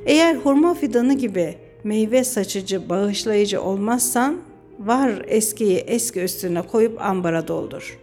Eğer 0.06 0.36
hurma 0.36 0.73
fidanı 0.73 1.13
gibi 1.13 1.56
meyve 1.84 2.23
saçıcı, 2.23 2.89
bağışlayıcı 2.89 3.62
olmazsan, 3.62 4.41
var 4.79 5.25
eskiyi 5.27 5.77
eski 5.77 6.21
üstüne 6.21 6.62
koyup 6.62 7.01
ambara 7.01 7.47
doldur. 7.47 7.99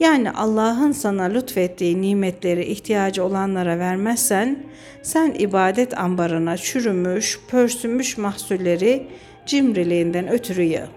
Yani 0.00 0.30
Allah'ın 0.30 0.92
sana 0.92 1.22
lütfettiği 1.22 2.02
nimetleri 2.02 2.64
ihtiyacı 2.64 3.24
olanlara 3.24 3.78
vermezsen, 3.78 4.64
sen 5.02 5.34
ibadet 5.38 5.98
ambarına 5.98 6.56
çürümüş, 6.56 7.40
pörsümüş 7.48 8.18
mahsulleri 8.18 9.06
cimriliğinden 9.46 10.28
ötürü 10.28 10.62
yağ. 10.62 10.88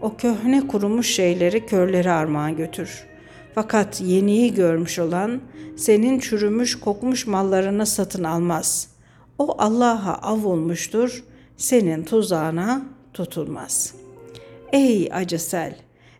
O 0.00 0.16
köhne 0.16 0.66
kurumuş 0.66 1.06
şeyleri 1.06 1.66
körlere 1.66 2.10
armağan 2.10 2.56
götür. 2.56 3.06
Fakat 3.54 4.00
yeniyi 4.00 4.54
görmüş 4.54 4.98
olan 4.98 5.40
senin 5.76 6.18
çürümüş 6.18 6.80
kokmuş 6.80 7.26
mallarını 7.26 7.86
satın 7.86 8.24
almaz. 8.24 8.88
O 9.38 9.54
Allah'a 9.58 10.14
av 10.14 10.44
olmuştur, 10.44 11.24
senin 11.56 12.04
tuzağına 12.04 12.82
tutulmaz. 13.14 13.94
Ey 14.72 15.08
acısel, 15.12 15.76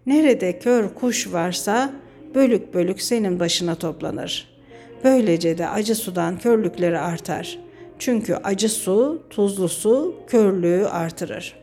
nerede 0.07 0.59
kör 0.59 0.95
kuş 0.95 1.33
varsa 1.33 1.93
bölük 2.37 2.75
bölük 2.75 3.03
senin 3.03 3.41
başına 3.41 3.75
toplanır. 3.75 4.49
Böylece 5.05 5.59
de 5.59 5.69
acı 5.69 5.95
sudan 5.95 6.39
körlükleri 6.39 6.99
artar. 6.99 7.59
Çünkü 7.99 8.35
acı 8.35 8.69
su, 8.69 9.23
tuzlu 9.31 9.69
su 9.69 10.15
körlüğü 10.27 10.87
artırır. 10.87 11.55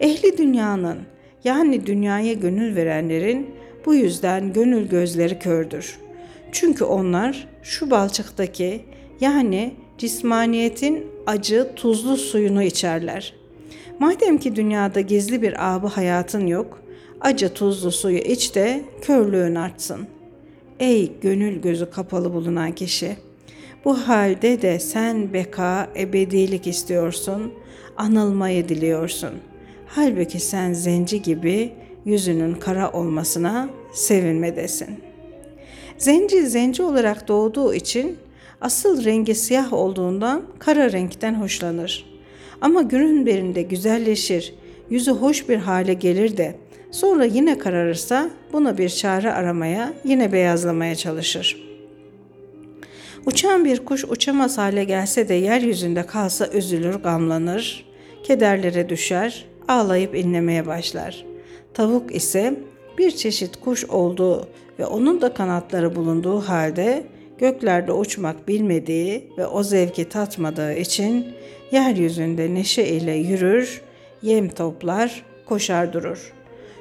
Ehli 0.00 0.38
dünyanın 0.38 0.98
yani 1.44 1.86
dünyaya 1.86 2.32
gönül 2.32 2.76
verenlerin 2.76 3.50
bu 3.86 3.94
yüzden 3.94 4.52
gönül 4.52 4.88
gözleri 4.88 5.38
kördür. 5.38 5.98
Çünkü 6.52 6.84
onlar 6.84 7.48
şu 7.62 7.90
balçıktaki 7.90 8.80
yani 9.20 9.74
cismaniyetin 9.98 11.06
acı 11.26 11.70
tuzlu 11.76 12.16
suyunu 12.16 12.62
içerler. 12.62 13.34
Madem 13.98 14.38
ki 14.38 14.56
dünyada 14.56 15.00
gizli 15.00 15.42
bir 15.42 15.74
abı 15.74 15.86
hayatın 15.86 16.46
yok, 16.46 16.82
acı 17.24 17.54
tuzlu 17.54 17.92
suyu 17.92 18.18
iç 18.18 18.54
de 18.54 18.84
körlüğün 19.02 19.54
artsın. 19.54 20.06
Ey 20.80 21.12
gönül 21.20 21.62
gözü 21.62 21.90
kapalı 21.90 22.34
bulunan 22.34 22.72
kişi! 22.72 23.16
Bu 23.84 23.94
halde 23.94 24.62
de 24.62 24.78
sen 24.78 25.32
beka, 25.32 25.90
ebedilik 25.96 26.66
istiyorsun, 26.66 27.52
anılmayı 27.96 28.68
diliyorsun. 28.68 29.30
Halbuki 29.86 30.40
sen 30.40 30.72
zenci 30.72 31.22
gibi 31.22 31.72
yüzünün 32.04 32.54
kara 32.54 32.92
olmasına 32.92 33.68
sevinmedesin. 33.92 35.00
Zenci 35.98 36.46
zenci 36.46 36.82
olarak 36.82 37.28
doğduğu 37.28 37.74
için 37.74 38.16
asıl 38.60 39.04
rengi 39.04 39.34
siyah 39.34 39.72
olduğundan 39.72 40.42
kara 40.58 40.92
renkten 40.92 41.34
hoşlanır. 41.34 42.06
Ama 42.60 42.82
günün 42.82 43.26
birinde 43.26 43.62
güzelleşir, 43.62 44.54
yüzü 44.90 45.10
hoş 45.10 45.48
bir 45.48 45.56
hale 45.56 45.94
gelir 45.94 46.36
de 46.36 46.54
sonra 46.94 47.24
yine 47.24 47.58
kararırsa 47.58 48.30
buna 48.52 48.78
bir 48.78 48.88
çare 48.88 49.32
aramaya, 49.32 49.92
yine 50.04 50.32
beyazlamaya 50.32 50.94
çalışır.'' 50.94 51.74
Uçan 53.26 53.64
bir 53.64 53.84
kuş 53.84 54.04
uçamaz 54.04 54.58
hale 54.58 54.84
gelse 54.84 55.28
de 55.28 55.34
yeryüzünde 55.34 56.06
kalsa 56.06 56.46
üzülür, 56.46 56.94
gamlanır, 56.94 57.84
kederlere 58.22 58.88
düşer, 58.88 59.44
ağlayıp 59.68 60.14
inlemeye 60.14 60.66
başlar. 60.66 61.24
Tavuk 61.74 62.14
ise 62.14 62.54
bir 62.98 63.10
çeşit 63.10 63.56
kuş 63.56 63.84
olduğu 63.84 64.48
ve 64.78 64.86
onun 64.86 65.20
da 65.20 65.34
kanatları 65.34 65.96
bulunduğu 65.96 66.40
halde 66.40 67.06
göklerde 67.38 67.92
uçmak 67.92 68.48
bilmediği 68.48 69.30
ve 69.38 69.46
o 69.46 69.62
zevki 69.62 70.08
tatmadığı 70.08 70.74
için 70.74 71.26
yeryüzünde 71.72 72.54
neşe 72.54 72.84
ile 72.84 73.12
yürür, 73.12 73.82
yem 74.22 74.48
toplar, 74.48 75.22
koşar 75.46 75.92
durur. 75.92 76.33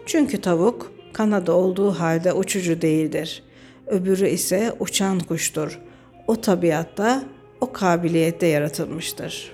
Çünkü 0.05 0.41
tavuk 0.41 0.91
kanadı 1.13 1.51
olduğu 1.51 1.91
halde 1.91 2.33
uçucu 2.33 2.81
değildir. 2.81 3.43
Öbürü 3.87 4.27
ise 4.27 4.73
uçan 4.79 5.19
kuştur.'' 5.19 5.93
o 6.27 6.41
tabiatta, 6.41 7.23
o 7.61 7.71
kabiliyette 7.71 8.47
yaratılmıştır. 8.47 9.51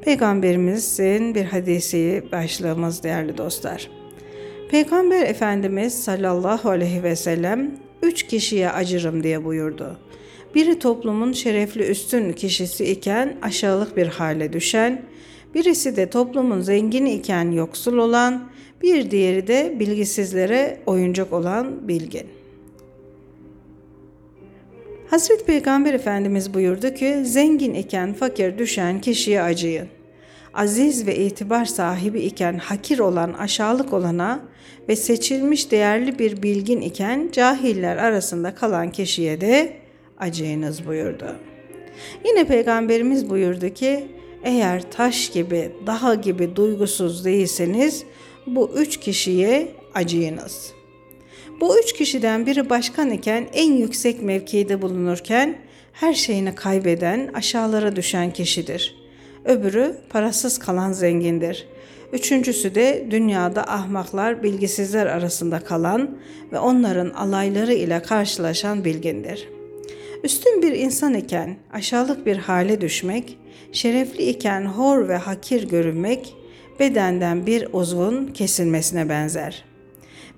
Peygamberimizin 0.00 1.34
bir 1.34 1.44
hadisi 1.44 2.24
başlığımız 2.32 3.02
değerli 3.02 3.38
dostlar. 3.38 3.90
Peygamber 4.70 5.22
Efendimiz 5.22 6.04
sallallahu 6.04 6.70
aleyhi 6.70 7.02
ve 7.02 7.16
sellem 7.16 7.70
üç 8.02 8.22
kişiye 8.22 8.70
acırım 8.70 9.22
diye 9.22 9.44
buyurdu. 9.44 9.98
Biri 10.54 10.78
toplumun 10.78 11.32
şerefli 11.32 11.82
üstün 11.82 12.32
kişisi 12.32 12.84
iken 12.84 13.36
aşağılık 13.42 13.96
bir 13.96 14.06
hale 14.06 14.52
düşen, 14.52 15.02
birisi 15.54 15.96
de 15.96 16.10
toplumun 16.10 16.60
zengini 16.60 17.12
iken 17.12 17.50
yoksul 17.50 17.98
olan, 17.98 18.50
bir 18.82 19.10
diğeri 19.10 19.46
de 19.46 19.76
bilgisizlere 19.80 20.80
oyuncak 20.86 21.32
olan 21.32 21.88
bilgin. 21.88 22.26
Hazreti 25.10 25.44
Peygamber 25.44 25.94
Efendimiz 25.94 26.54
buyurdu 26.54 26.94
ki 26.94 27.20
zengin 27.24 27.74
iken 27.74 28.12
fakir 28.12 28.58
düşen 28.58 29.00
kişiye 29.00 29.42
acıyın. 29.42 29.88
Aziz 30.54 31.06
ve 31.06 31.16
itibar 31.16 31.64
sahibi 31.64 32.20
iken 32.20 32.58
hakir 32.58 32.98
olan 32.98 33.32
aşağılık 33.32 33.92
olana 33.92 34.40
ve 34.88 34.96
seçilmiş 34.96 35.70
değerli 35.70 36.18
bir 36.18 36.42
bilgin 36.42 36.80
iken 36.80 37.28
cahiller 37.32 37.96
arasında 37.96 38.54
kalan 38.54 38.92
kişiye 38.92 39.40
de 39.40 39.72
acıyınız 40.18 40.86
buyurdu. 40.86 41.36
Yine 42.24 42.44
Peygamberimiz 42.44 43.30
buyurdu 43.30 43.68
ki 43.68 44.06
eğer 44.44 44.90
taş 44.90 45.30
gibi, 45.30 45.72
daha 45.86 46.14
gibi 46.14 46.56
duygusuz 46.56 47.24
değilseniz 47.24 48.04
bu 48.46 48.70
üç 48.76 49.00
kişiye 49.00 49.68
acıyınız.'' 49.94 50.76
Bu 51.60 51.78
üç 51.78 51.92
kişiden 51.92 52.46
biri 52.46 52.70
başkan 52.70 53.10
iken 53.10 53.46
en 53.52 53.72
yüksek 53.72 54.22
mevkide 54.22 54.82
bulunurken 54.82 55.58
her 55.92 56.14
şeyini 56.14 56.54
kaybeden, 56.54 57.30
aşağılara 57.34 57.96
düşen 57.96 58.32
kişidir. 58.32 58.96
Öbürü 59.44 59.96
parasız 60.10 60.58
kalan 60.58 60.92
zengindir. 60.92 61.68
Üçüncüsü 62.12 62.74
de 62.74 63.06
dünyada 63.10 63.62
ahmaklar, 63.62 64.42
bilgisizler 64.42 65.06
arasında 65.06 65.58
kalan 65.60 66.18
ve 66.52 66.58
onların 66.58 67.10
alayları 67.10 67.72
ile 67.72 68.02
karşılaşan 68.02 68.84
bilgindir. 68.84 69.48
Üstün 70.24 70.62
bir 70.62 70.72
insan 70.72 71.14
iken 71.14 71.56
aşağılık 71.72 72.26
bir 72.26 72.36
hale 72.36 72.80
düşmek, 72.80 73.38
şerefli 73.72 74.22
iken 74.22 74.64
hor 74.64 75.08
ve 75.08 75.16
hakir 75.16 75.68
görünmek, 75.68 76.34
bedenden 76.80 77.46
bir 77.46 77.68
uzvun 77.72 78.26
kesilmesine 78.26 79.08
benzer.'' 79.08 79.76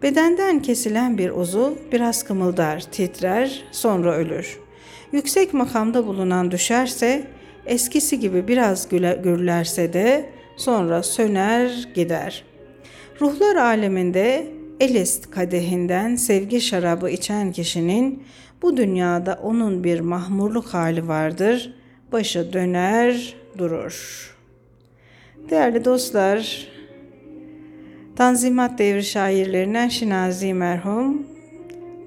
Bedenden 0.02 0.62
kesilen 0.62 1.18
bir 1.18 1.30
uzuv 1.30 1.72
biraz 1.92 2.24
kımıldar, 2.24 2.80
titrer, 2.80 3.62
sonra 3.72 4.14
ölür. 4.14 4.58
Yüksek 5.12 5.54
makamda 5.54 6.06
bulunan 6.06 6.50
düşerse, 6.50 7.26
eskisi 7.66 8.20
gibi 8.20 8.48
biraz 8.48 8.88
gürlerse 8.88 9.92
de 9.92 10.30
sonra 10.56 11.02
söner 11.02 11.88
gider. 11.94 12.44
Ruhlar 13.20 13.56
aleminde 13.56 14.46
Elist 14.80 15.30
kadehinden 15.30 16.16
sevgi 16.16 16.60
şarabı 16.60 17.10
içen 17.10 17.52
kişinin 17.52 18.22
bu 18.62 18.76
dünyada 18.76 19.40
onun 19.42 19.84
bir 19.84 20.00
mahmurluk 20.00 20.66
hali 20.66 21.08
vardır. 21.08 21.74
Başı 22.12 22.52
döner, 22.52 23.34
durur. 23.58 24.37
Değerli 25.50 25.84
dostlar, 25.84 26.68
Tanzimat 28.16 28.78
devri 28.78 29.04
şairlerinden 29.04 29.88
Şinazi 29.88 30.54
merhum 30.54 31.26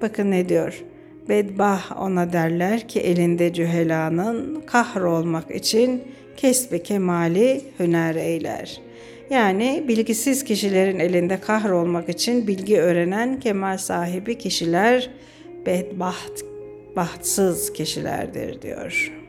bakın 0.02 0.30
ne 0.30 0.48
diyor. 0.48 0.84
Bedbah 1.28 2.02
ona 2.02 2.32
derler 2.32 2.88
ki 2.88 3.00
elinde 3.00 3.52
cühelanın 3.52 4.62
kahrolmak 4.66 5.50
için 5.50 6.02
kesbi 6.36 6.82
kemali 6.82 7.60
hüner 7.78 8.14
eyler. 8.14 8.80
Yani 9.30 9.84
bilgisiz 9.88 10.44
kişilerin 10.44 10.98
elinde 10.98 11.40
kahrolmak 11.40 12.08
için 12.08 12.46
bilgi 12.46 12.80
öğrenen 12.80 13.40
kemal 13.40 13.78
sahibi 13.78 14.38
kişiler 14.38 15.10
bedbaht, 15.66 16.42
bahtsız 16.96 17.72
kişilerdir 17.72 18.62
diyor. 18.62 19.21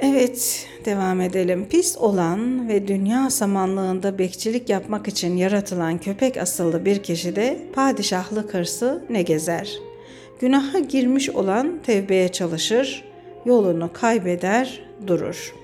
Evet, 0.00 0.66
devam 0.84 1.20
edelim. 1.20 1.68
Pis 1.68 1.96
olan 1.98 2.68
ve 2.68 2.88
dünya 2.88 3.30
samanlığında 3.30 4.18
bekçilik 4.18 4.68
yapmak 4.68 5.08
için 5.08 5.36
yaratılan 5.36 5.98
köpek 5.98 6.36
asıllı 6.36 6.84
bir 6.84 7.02
kişi 7.02 7.36
de 7.36 7.58
padişahlık 7.74 8.54
hırsı 8.54 9.04
ne 9.10 9.22
gezer. 9.22 9.78
Günaha 10.40 10.88
girmiş 10.88 11.30
olan 11.30 11.78
tevbeye 11.86 12.28
çalışır, 12.28 13.04
yolunu 13.44 13.90
kaybeder, 13.92 14.80
durur. 15.06 15.54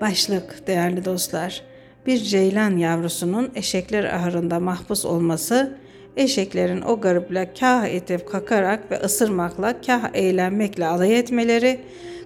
Başlık 0.00 0.66
değerli 0.66 1.04
dostlar. 1.04 1.62
Bir 2.06 2.18
ceylan 2.18 2.76
yavrusunun 2.76 3.50
eşekler 3.54 4.04
ahırında 4.04 4.60
mahpus 4.60 5.04
olması 5.04 5.78
eşeklerin 6.16 6.82
o 6.82 7.00
gariple 7.00 7.52
kah 7.60 7.86
etip 7.86 8.28
kakarak 8.28 8.90
ve 8.90 8.96
ısırmakla 9.00 9.80
kah 9.80 10.10
eğlenmekle 10.14 10.86
alay 10.86 11.18
etmeleri 11.18 11.80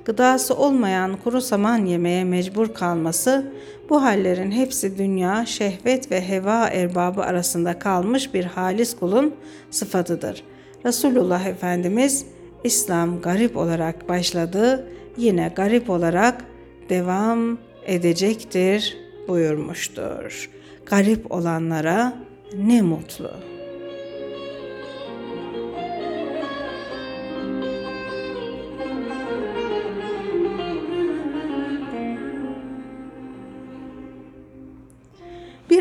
gıdası 0.05 0.57
olmayan 0.57 1.17
kuru 1.17 1.41
saman 1.41 1.85
yemeye 1.85 2.25
mecbur 2.25 2.75
kalması, 2.75 3.53
bu 3.89 4.03
hallerin 4.03 4.51
hepsi 4.51 4.99
dünya, 4.99 5.47
şehvet 5.47 6.11
ve 6.11 6.29
heva 6.29 6.67
erbabı 6.67 7.23
arasında 7.23 7.79
kalmış 7.79 8.35
bir 8.35 8.45
halis 8.45 8.97
kulun 8.97 9.35
sıfatıdır. 9.71 10.45
Resulullah 10.85 11.47
Efendimiz 11.47 12.27
İslam 12.65 13.21
garip 13.21 13.57
olarak 13.57 14.09
başladı, 14.09 14.87
yine 15.17 15.53
garip 15.57 15.91
olarak 15.91 16.45
devam 16.89 17.59
edecektir 17.87 18.97
buyurmuştur. 19.29 20.51
Garip 20.87 21.33
olanlara 21.33 22.13
ne 22.59 22.83
mutlu. 22.83 23.50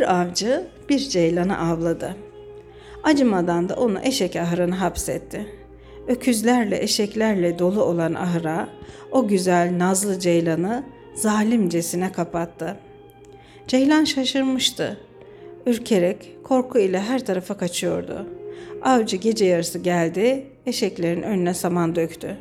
Avcı 0.10 0.68
bir 0.90 1.00
ceylanı 1.00 1.60
avladı. 1.60 2.16
Acımadan 3.04 3.70
da 3.70 3.76
onu 3.76 4.00
eşek 4.04 4.36
ahırına 4.36 4.82
hapsetti. 4.82 5.48
öküzlerle 6.08 6.84
eşeklerle 6.84 7.60
dolu 7.60 7.84
olan 7.84 8.14
ahıra 8.14 8.70
o 9.12 9.28
güzel 9.28 9.80
nazlı 9.80 10.20
ceylanı 10.20 10.84
zalimcesine 11.16 12.12
kapattı. 12.12 12.76
Ceylan 13.68 14.04
şaşırmıştı. 14.04 14.98
Ürkerek 15.66 16.36
korku 16.44 16.80
ile 16.80 17.00
her 17.00 17.26
tarafa 17.26 17.58
kaçıyordu. 17.58 18.28
Avcı 18.82 19.18
gece 19.18 19.46
yarısı 19.46 19.80
geldi, 19.80 20.46
eşeklerin 20.66 21.22
önüne 21.22 21.54
saman 21.54 21.96
döktü. 21.96 22.38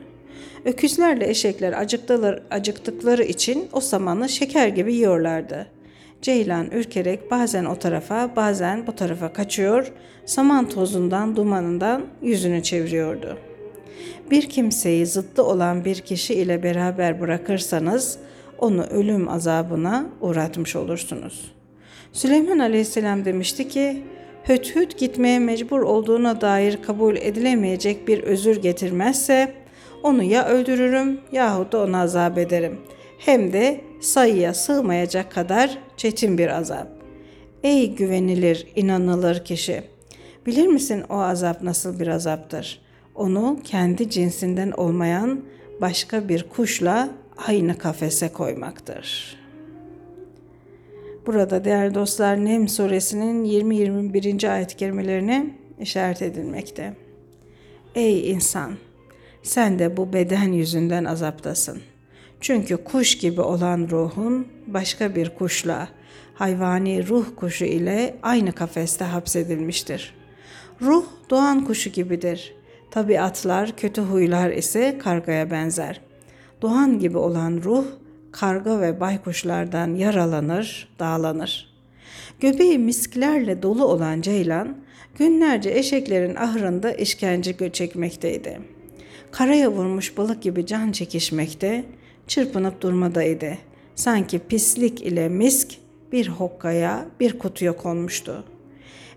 Öküzlerle 0.64 1.28
eşekler 1.28 1.72
acıktılar, 1.72 2.42
acıktıkları 2.50 3.22
için 3.22 3.68
o 3.72 3.80
samanı 3.80 4.28
şeker 4.28 4.68
gibi 4.68 4.94
yiyorlardı. 4.94 5.77
Ceylan 6.22 6.70
ürkerek 6.70 7.30
bazen 7.30 7.64
o 7.64 7.76
tarafa 7.76 8.36
bazen 8.36 8.86
bu 8.86 8.94
tarafa 8.94 9.32
kaçıyor, 9.32 9.92
saman 10.26 10.68
tozundan 10.68 11.36
dumanından 11.36 12.06
yüzünü 12.22 12.62
çeviriyordu. 12.62 13.38
Bir 14.30 14.48
kimseyi 14.48 15.06
zıttı 15.06 15.44
olan 15.44 15.84
bir 15.84 16.00
kişi 16.00 16.34
ile 16.34 16.62
beraber 16.62 17.20
bırakırsanız 17.20 18.18
onu 18.58 18.84
ölüm 18.84 19.28
azabına 19.28 20.06
uğratmış 20.20 20.76
olursunuz. 20.76 21.52
Süleyman 22.12 22.58
Aleyhisselam 22.58 23.24
demişti 23.24 23.68
ki, 23.68 24.02
Hüthüt 24.48 24.98
gitmeye 24.98 25.38
mecbur 25.38 25.80
olduğuna 25.80 26.40
dair 26.40 26.82
kabul 26.82 27.16
edilemeyecek 27.16 28.08
bir 28.08 28.22
özür 28.22 28.62
getirmezse 28.62 29.52
onu 30.02 30.22
ya 30.22 30.46
öldürürüm 30.48 31.20
yahut 31.32 31.72
da 31.72 31.84
onu 31.84 31.96
azap 31.96 32.38
ederim. 32.38 32.78
Hem 33.18 33.52
de 33.52 33.80
sayıya 34.00 34.54
sığmayacak 34.54 35.32
kadar 35.32 35.78
çetin 35.96 36.38
bir 36.38 36.58
azap. 36.58 36.88
Ey 37.62 37.94
güvenilir, 37.94 38.66
inanılır 38.76 39.44
kişi! 39.44 39.82
Bilir 40.46 40.66
misin 40.66 41.04
o 41.10 41.14
azap 41.14 41.62
nasıl 41.62 42.00
bir 42.00 42.06
azaptır? 42.06 42.80
Onu 43.14 43.58
kendi 43.64 44.10
cinsinden 44.10 44.70
olmayan 44.70 45.40
başka 45.80 46.28
bir 46.28 46.42
kuşla 46.42 47.08
aynı 47.46 47.78
kafese 47.78 48.28
koymaktır. 48.28 49.36
Burada 51.26 51.64
değerli 51.64 51.94
dostlar 51.94 52.44
Nem 52.44 52.68
suresinin 52.68 53.44
20-21. 53.44 54.50
ayet 54.50 54.76
kelimelerine 54.76 55.50
işaret 55.80 56.22
edilmekte. 56.22 56.94
Ey 57.94 58.30
insan! 58.30 58.72
Sen 59.42 59.78
de 59.78 59.96
bu 59.96 60.12
beden 60.12 60.52
yüzünden 60.52 61.04
azaptasın. 61.04 61.80
Çünkü 62.40 62.76
kuş 62.76 63.18
gibi 63.18 63.40
olan 63.40 63.88
ruhun 63.90 64.48
başka 64.66 65.14
bir 65.16 65.30
kuşla, 65.30 65.88
hayvani 66.34 67.08
ruh 67.08 67.26
kuşu 67.36 67.64
ile 67.64 68.16
aynı 68.22 68.52
kafeste 68.52 69.04
hapsedilmiştir. 69.04 70.14
Ruh 70.82 71.04
doğan 71.30 71.64
kuşu 71.64 71.90
gibidir. 71.90 72.54
Tabiatlar, 72.90 73.76
kötü 73.76 74.00
huylar 74.02 74.50
ise 74.50 74.98
kargaya 74.98 75.50
benzer. 75.50 76.00
Doğan 76.62 76.98
gibi 76.98 77.18
olan 77.18 77.60
ruh, 77.64 77.84
karga 78.32 78.80
ve 78.80 79.00
baykuşlardan 79.00 79.94
yaralanır, 79.94 80.88
dağlanır. 80.98 81.74
Göbeği 82.40 82.78
misklerle 82.78 83.62
dolu 83.62 83.84
olan 83.84 84.20
ceylan, 84.20 84.76
günlerce 85.18 85.70
eşeklerin 85.70 86.34
ahırında 86.34 86.92
işkence 86.92 87.70
çekmekteydi. 87.72 88.60
Karaya 89.30 89.72
vurmuş 89.72 90.16
balık 90.16 90.42
gibi 90.42 90.66
can 90.66 90.92
çekişmekte, 90.92 91.84
çırpınıp 92.28 92.80
durmadaydı. 92.80 93.58
Sanki 93.94 94.38
pislik 94.38 95.02
ile 95.02 95.28
misk 95.28 95.74
bir 96.12 96.28
hokkaya, 96.28 97.06
bir 97.20 97.38
kutuya 97.38 97.76
konmuştu. 97.76 98.44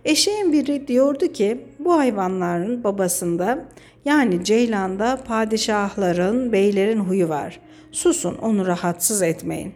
Eşeğin 0.06 0.54
biri 0.54 0.88
diyordu 0.88 1.28
ki 1.28 1.66
bu 1.80 1.98
hayvanların 1.98 2.84
babasında 2.84 3.66
yani 4.06 4.44
ceylanda 4.44 5.20
padişahların, 5.28 6.52
beylerin 6.52 7.00
huyu 7.00 7.30
var. 7.30 7.60
Susun 7.92 8.36
onu 8.36 8.68
rahatsız 8.68 9.22
etmeyin. 9.22 9.74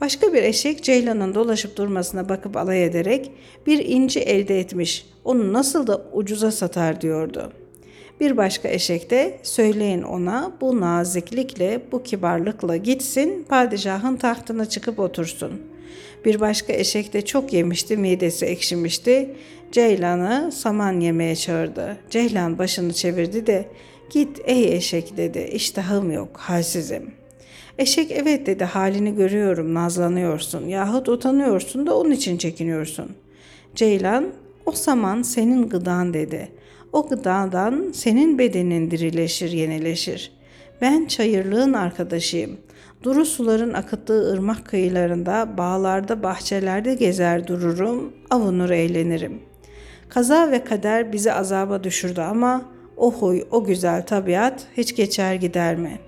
Başka 0.00 0.32
bir 0.32 0.42
eşek 0.42 0.84
ceylanın 0.84 1.34
dolaşıp 1.34 1.76
durmasına 1.76 2.28
bakıp 2.28 2.56
alay 2.56 2.84
ederek 2.84 3.30
bir 3.66 3.86
inci 3.86 4.20
elde 4.20 4.60
etmiş. 4.60 5.06
Onu 5.24 5.52
nasıl 5.52 5.86
da 5.86 6.02
ucuza 6.12 6.50
satar 6.50 7.00
diyordu. 7.00 7.52
Bir 8.20 8.36
başka 8.36 8.68
eşek 8.68 9.10
de 9.10 9.38
söyleyin 9.42 10.02
ona 10.02 10.52
bu 10.60 10.80
naziklikle, 10.80 11.80
bu 11.92 12.02
kibarlıkla 12.02 12.76
gitsin, 12.76 13.46
padişahın 13.48 14.16
tahtına 14.16 14.66
çıkıp 14.66 14.98
otursun. 14.98 15.62
Bir 16.24 16.40
başka 16.40 16.72
eşek 16.72 17.12
de 17.12 17.24
çok 17.24 17.52
yemişti, 17.52 17.96
midesi 17.96 18.46
ekşimişti. 18.46 19.34
Ceylan'ı 19.72 20.52
saman 20.52 21.00
yemeye 21.00 21.36
çağırdı. 21.36 21.96
Ceylan 22.10 22.58
başını 22.58 22.92
çevirdi 22.92 23.46
de 23.46 23.68
git 24.10 24.40
ey 24.44 24.76
eşek 24.76 25.16
dedi 25.16 25.50
iştahım 25.52 26.12
yok 26.12 26.36
halsizim. 26.36 27.10
Eşek 27.78 28.10
evet 28.10 28.46
dedi 28.46 28.64
halini 28.64 29.16
görüyorum 29.16 29.74
nazlanıyorsun 29.74 30.68
yahut 30.68 31.08
utanıyorsun 31.08 31.86
da 31.86 31.96
onun 31.96 32.10
için 32.10 32.38
çekiniyorsun. 32.38 33.10
Ceylan 33.74 34.28
o 34.66 34.72
saman 34.72 35.22
senin 35.22 35.68
gıdan 35.68 36.14
dedi. 36.14 36.48
O 36.92 37.08
gıdadan 37.08 37.92
senin 37.94 38.38
bedenin 38.38 38.90
dirileşir 38.90 39.50
yenileşir. 39.50 40.32
Ben 40.80 41.06
çayırlığın 41.06 41.72
arkadaşıyım. 41.72 42.56
Duru 43.02 43.24
suların 43.24 43.72
akıttığı 43.72 44.32
ırmak 44.32 44.64
kıyılarında, 44.64 45.54
bağlarda, 45.58 46.22
bahçelerde 46.22 46.94
gezer 46.94 47.46
dururum, 47.46 48.12
avunur 48.30 48.70
eğlenirim. 48.70 49.38
Kaza 50.08 50.50
ve 50.50 50.64
kader 50.64 51.12
bizi 51.12 51.32
azaba 51.32 51.84
düşürdü 51.84 52.20
ama 52.20 52.62
o 52.96 53.12
huy, 53.12 53.42
o 53.50 53.64
güzel 53.64 54.06
tabiat 54.06 54.66
hiç 54.76 54.96
geçer 54.96 55.34
gider 55.34 55.76
mi? 55.76 55.98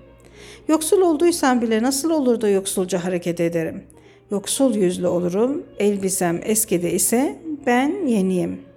Yoksul 0.67 1.01
olduysan 1.01 1.61
bile 1.61 1.83
nasıl 1.83 2.09
olur 2.09 2.41
da 2.41 2.49
yoksulca 2.49 3.05
hareket 3.05 3.39
ederim? 3.39 3.83
Yoksul 4.31 4.75
yüzlü 4.75 5.07
olurum, 5.07 5.63
elbisem 5.79 6.39
eskidi 6.43 6.87
ise 6.87 7.39
ben 7.65 8.07
yeniyim. 8.07 8.70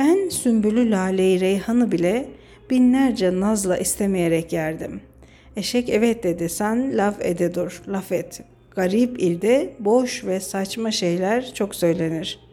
Ben 0.00 0.28
sümbülü 0.28 0.90
laleyi 0.90 1.40
reyhanı 1.40 1.92
bile 1.92 2.28
binlerce 2.70 3.40
nazla 3.40 3.76
istemeyerek 3.76 4.52
yerdim. 4.52 5.00
Eşek 5.56 5.88
evet 5.88 6.24
dedi 6.24 6.48
sen 6.48 6.98
laf 6.98 7.14
ede 7.20 7.54
dur, 7.54 7.82
laf 7.88 8.12
et. 8.12 8.40
Garip 8.70 9.22
ilde 9.22 9.70
boş 9.78 10.24
ve 10.24 10.40
saçma 10.40 10.90
şeyler 10.90 11.54
çok 11.54 11.74
söylenir.'' 11.74 12.50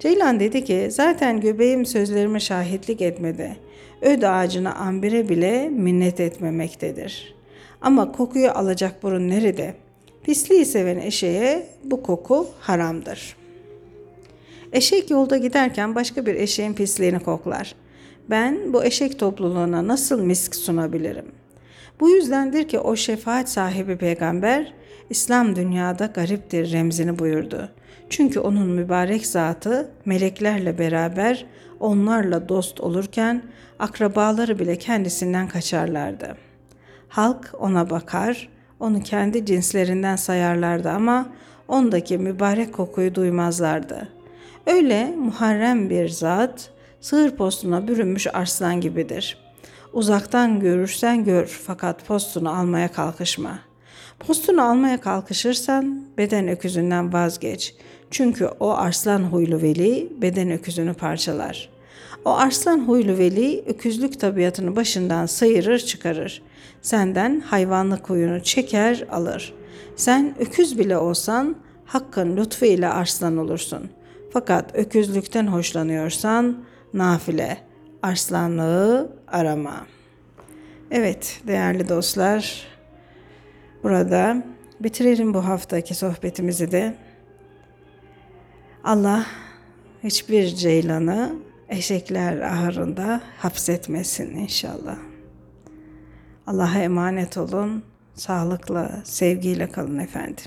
Ceylan 0.00 0.40
dedi 0.40 0.64
ki 0.64 0.88
zaten 0.90 1.40
göbeğim 1.40 1.86
sözlerime 1.86 2.40
şahitlik 2.40 3.00
etmedi. 3.00 3.56
Öd 4.02 4.22
ağacına 4.22 4.74
ambire 4.74 5.28
bile 5.28 5.68
minnet 5.68 6.20
etmemektedir. 6.20 7.34
Ama 7.80 8.12
kokuyu 8.12 8.50
alacak 8.50 9.02
burun 9.02 9.28
nerede? 9.28 9.74
Pisliği 10.22 10.66
seven 10.66 10.98
eşeğe 10.98 11.66
bu 11.84 12.02
koku 12.02 12.48
haramdır. 12.60 13.36
Eşek 14.72 15.10
yolda 15.10 15.36
giderken 15.36 15.94
başka 15.94 16.26
bir 16.26 16.34
eşeğin 16.34 16.74
pisliğini 16.74 17.18
koklar. 17.18 17.74
Ben 18.30 18.72
bu 18.72 18.84
eşek 18.84 19.18
topluluğuna 19.18 19.88
nasıl 19.88 20.22
misk 20.22 20.54
sunabilirim? 20.54 21.24
Bu 22.00 22.10
yüzdendir 22.10 22.68
ki 22.68 22.78
o 22.78 22.96
şefaat 22.96 23.48
sahibi 23.48 23.96
peygamber 23.96 24.72
İslam 25.10 25.56
dünyada 25.56 26.06
gariptir 26.06 26.72
remzini 26.72 27.18
buyurdu. 27.18 27.68
Çünkü 28.10 28.40
onun 28.40 28.68
mübarek 28.68 29.26
zatı 29.26 29.90
meleklerle 30.04 30.78
beraber 30.78 31.46
onlarla 31.80 32.48
dost 32.48 32.80
olurken 32.80 33.42
akrabaları 33.78 34.58
bile 34.58 34.76
kendisinden 34.76 35.48
kaçarlardı. 35.48 36.36
Halk 37.08 37.54
ona 37.58 37.90
bakar, 37.90 38.48
onu 38.80 39.02
kendi 39.02 39.46
cinslerinden 39.46 40.16
sayarlardı 40.16 40.90
ama 40.90 41.28
ondaki 41.68 42.18
mübarek 42.18 42.72
kokuyu 42.72 43.14
duymazlardı. 43.14 44.19
Öyle 44.66 45.14
muharrem 45.16 45.90
bir 45.90 46.08
zat, 46.08 46.70
sığır 47.00 47.30
postuna 47.30 47.88
bürünmüş 47.88 48.26
arslan 48.34 48.80
gibidir. 48.80 49.36
Uzaktan 49.92 50.60
görürsen 50.60 51.24
gör 51.24 51.46
fakat 51.46 52.06
postunu 52.06 52.58
almaya 52.58 52.92
kalkışma. 52.92 53.58
Postunu 54.18 54.62
almaya 54.62 55.00
kalkışırsan 55.00 56.04
beden 56.18 56.48
öküzünden 56.48 57.12
vazgeç. 57.12 57.74
Çünkü 58.10 58.46
o 58.46 58.70
arslan 58.70 59.22
huylu 59.22 59.62
veli 59.62 60.12
beden 60.22 60.50
öküzünü 60.50 60.94
parçalar. 60.94 61.68
O 62.24 62.30
arslan 62.30 62.88
huylu 62.88 63.18
veli 63.18 63.64
öküzlük 63.66 64.20
tabiatını 64.20 64.76
başından 64.76 65.26
sayırır 65.26 65.78
çıkarır. 65.78 66.42
Senden 66.82 67.40
hayvanlık 67.40 68.10
huyunu 68.10 68.42
çeker 68.42 69.04
alır. 69.10 69.54
Sen 69.96 70.34
öküz 70.38 70.78
bile 70.78 70.98
olsan 70.98 71.56
hakkın 71.84 72.36
lütfu 72.36 72.64
ile 72.66 72.88
arslan 72.88 73.36
olursun. 73.36 73.90
Fakat 74.32 74.74
öküzlükten 74.74 75.46
hoşlanıyorsan 75.46 76.64
nafile, 76.94 77.58
arslanlığı 78.02 79.16
arama. 79.28 79.86
Evet 80.90 81.40
değerli 81.46 81.88
dostlar, 81.88 82.66
burada 83.82 84.44
bitirelim 84.80 85.34
bu 85.34 85.44
haftaki 85.44 85.94
sohbetimizi 85.94 86.72
de. 86.72 86.94
Allah 88.84 89.26
hiçbir 90.04 90.46
ceylanı 90.46 91.34
eşekler 91.68 92.40
ahırında 92.40 93.20
hapsetmesin 93.38 94.36
inşallah. 94.36 94.96
Allah'a 96.46 96.78
emanet 96.78 97.36
olun. 97.36 97.82
Sağlıkla, 98.14 99.00
sevgiyle 99.04 99.68
kalın 99.70 99.98
efendim. 99.98 100.44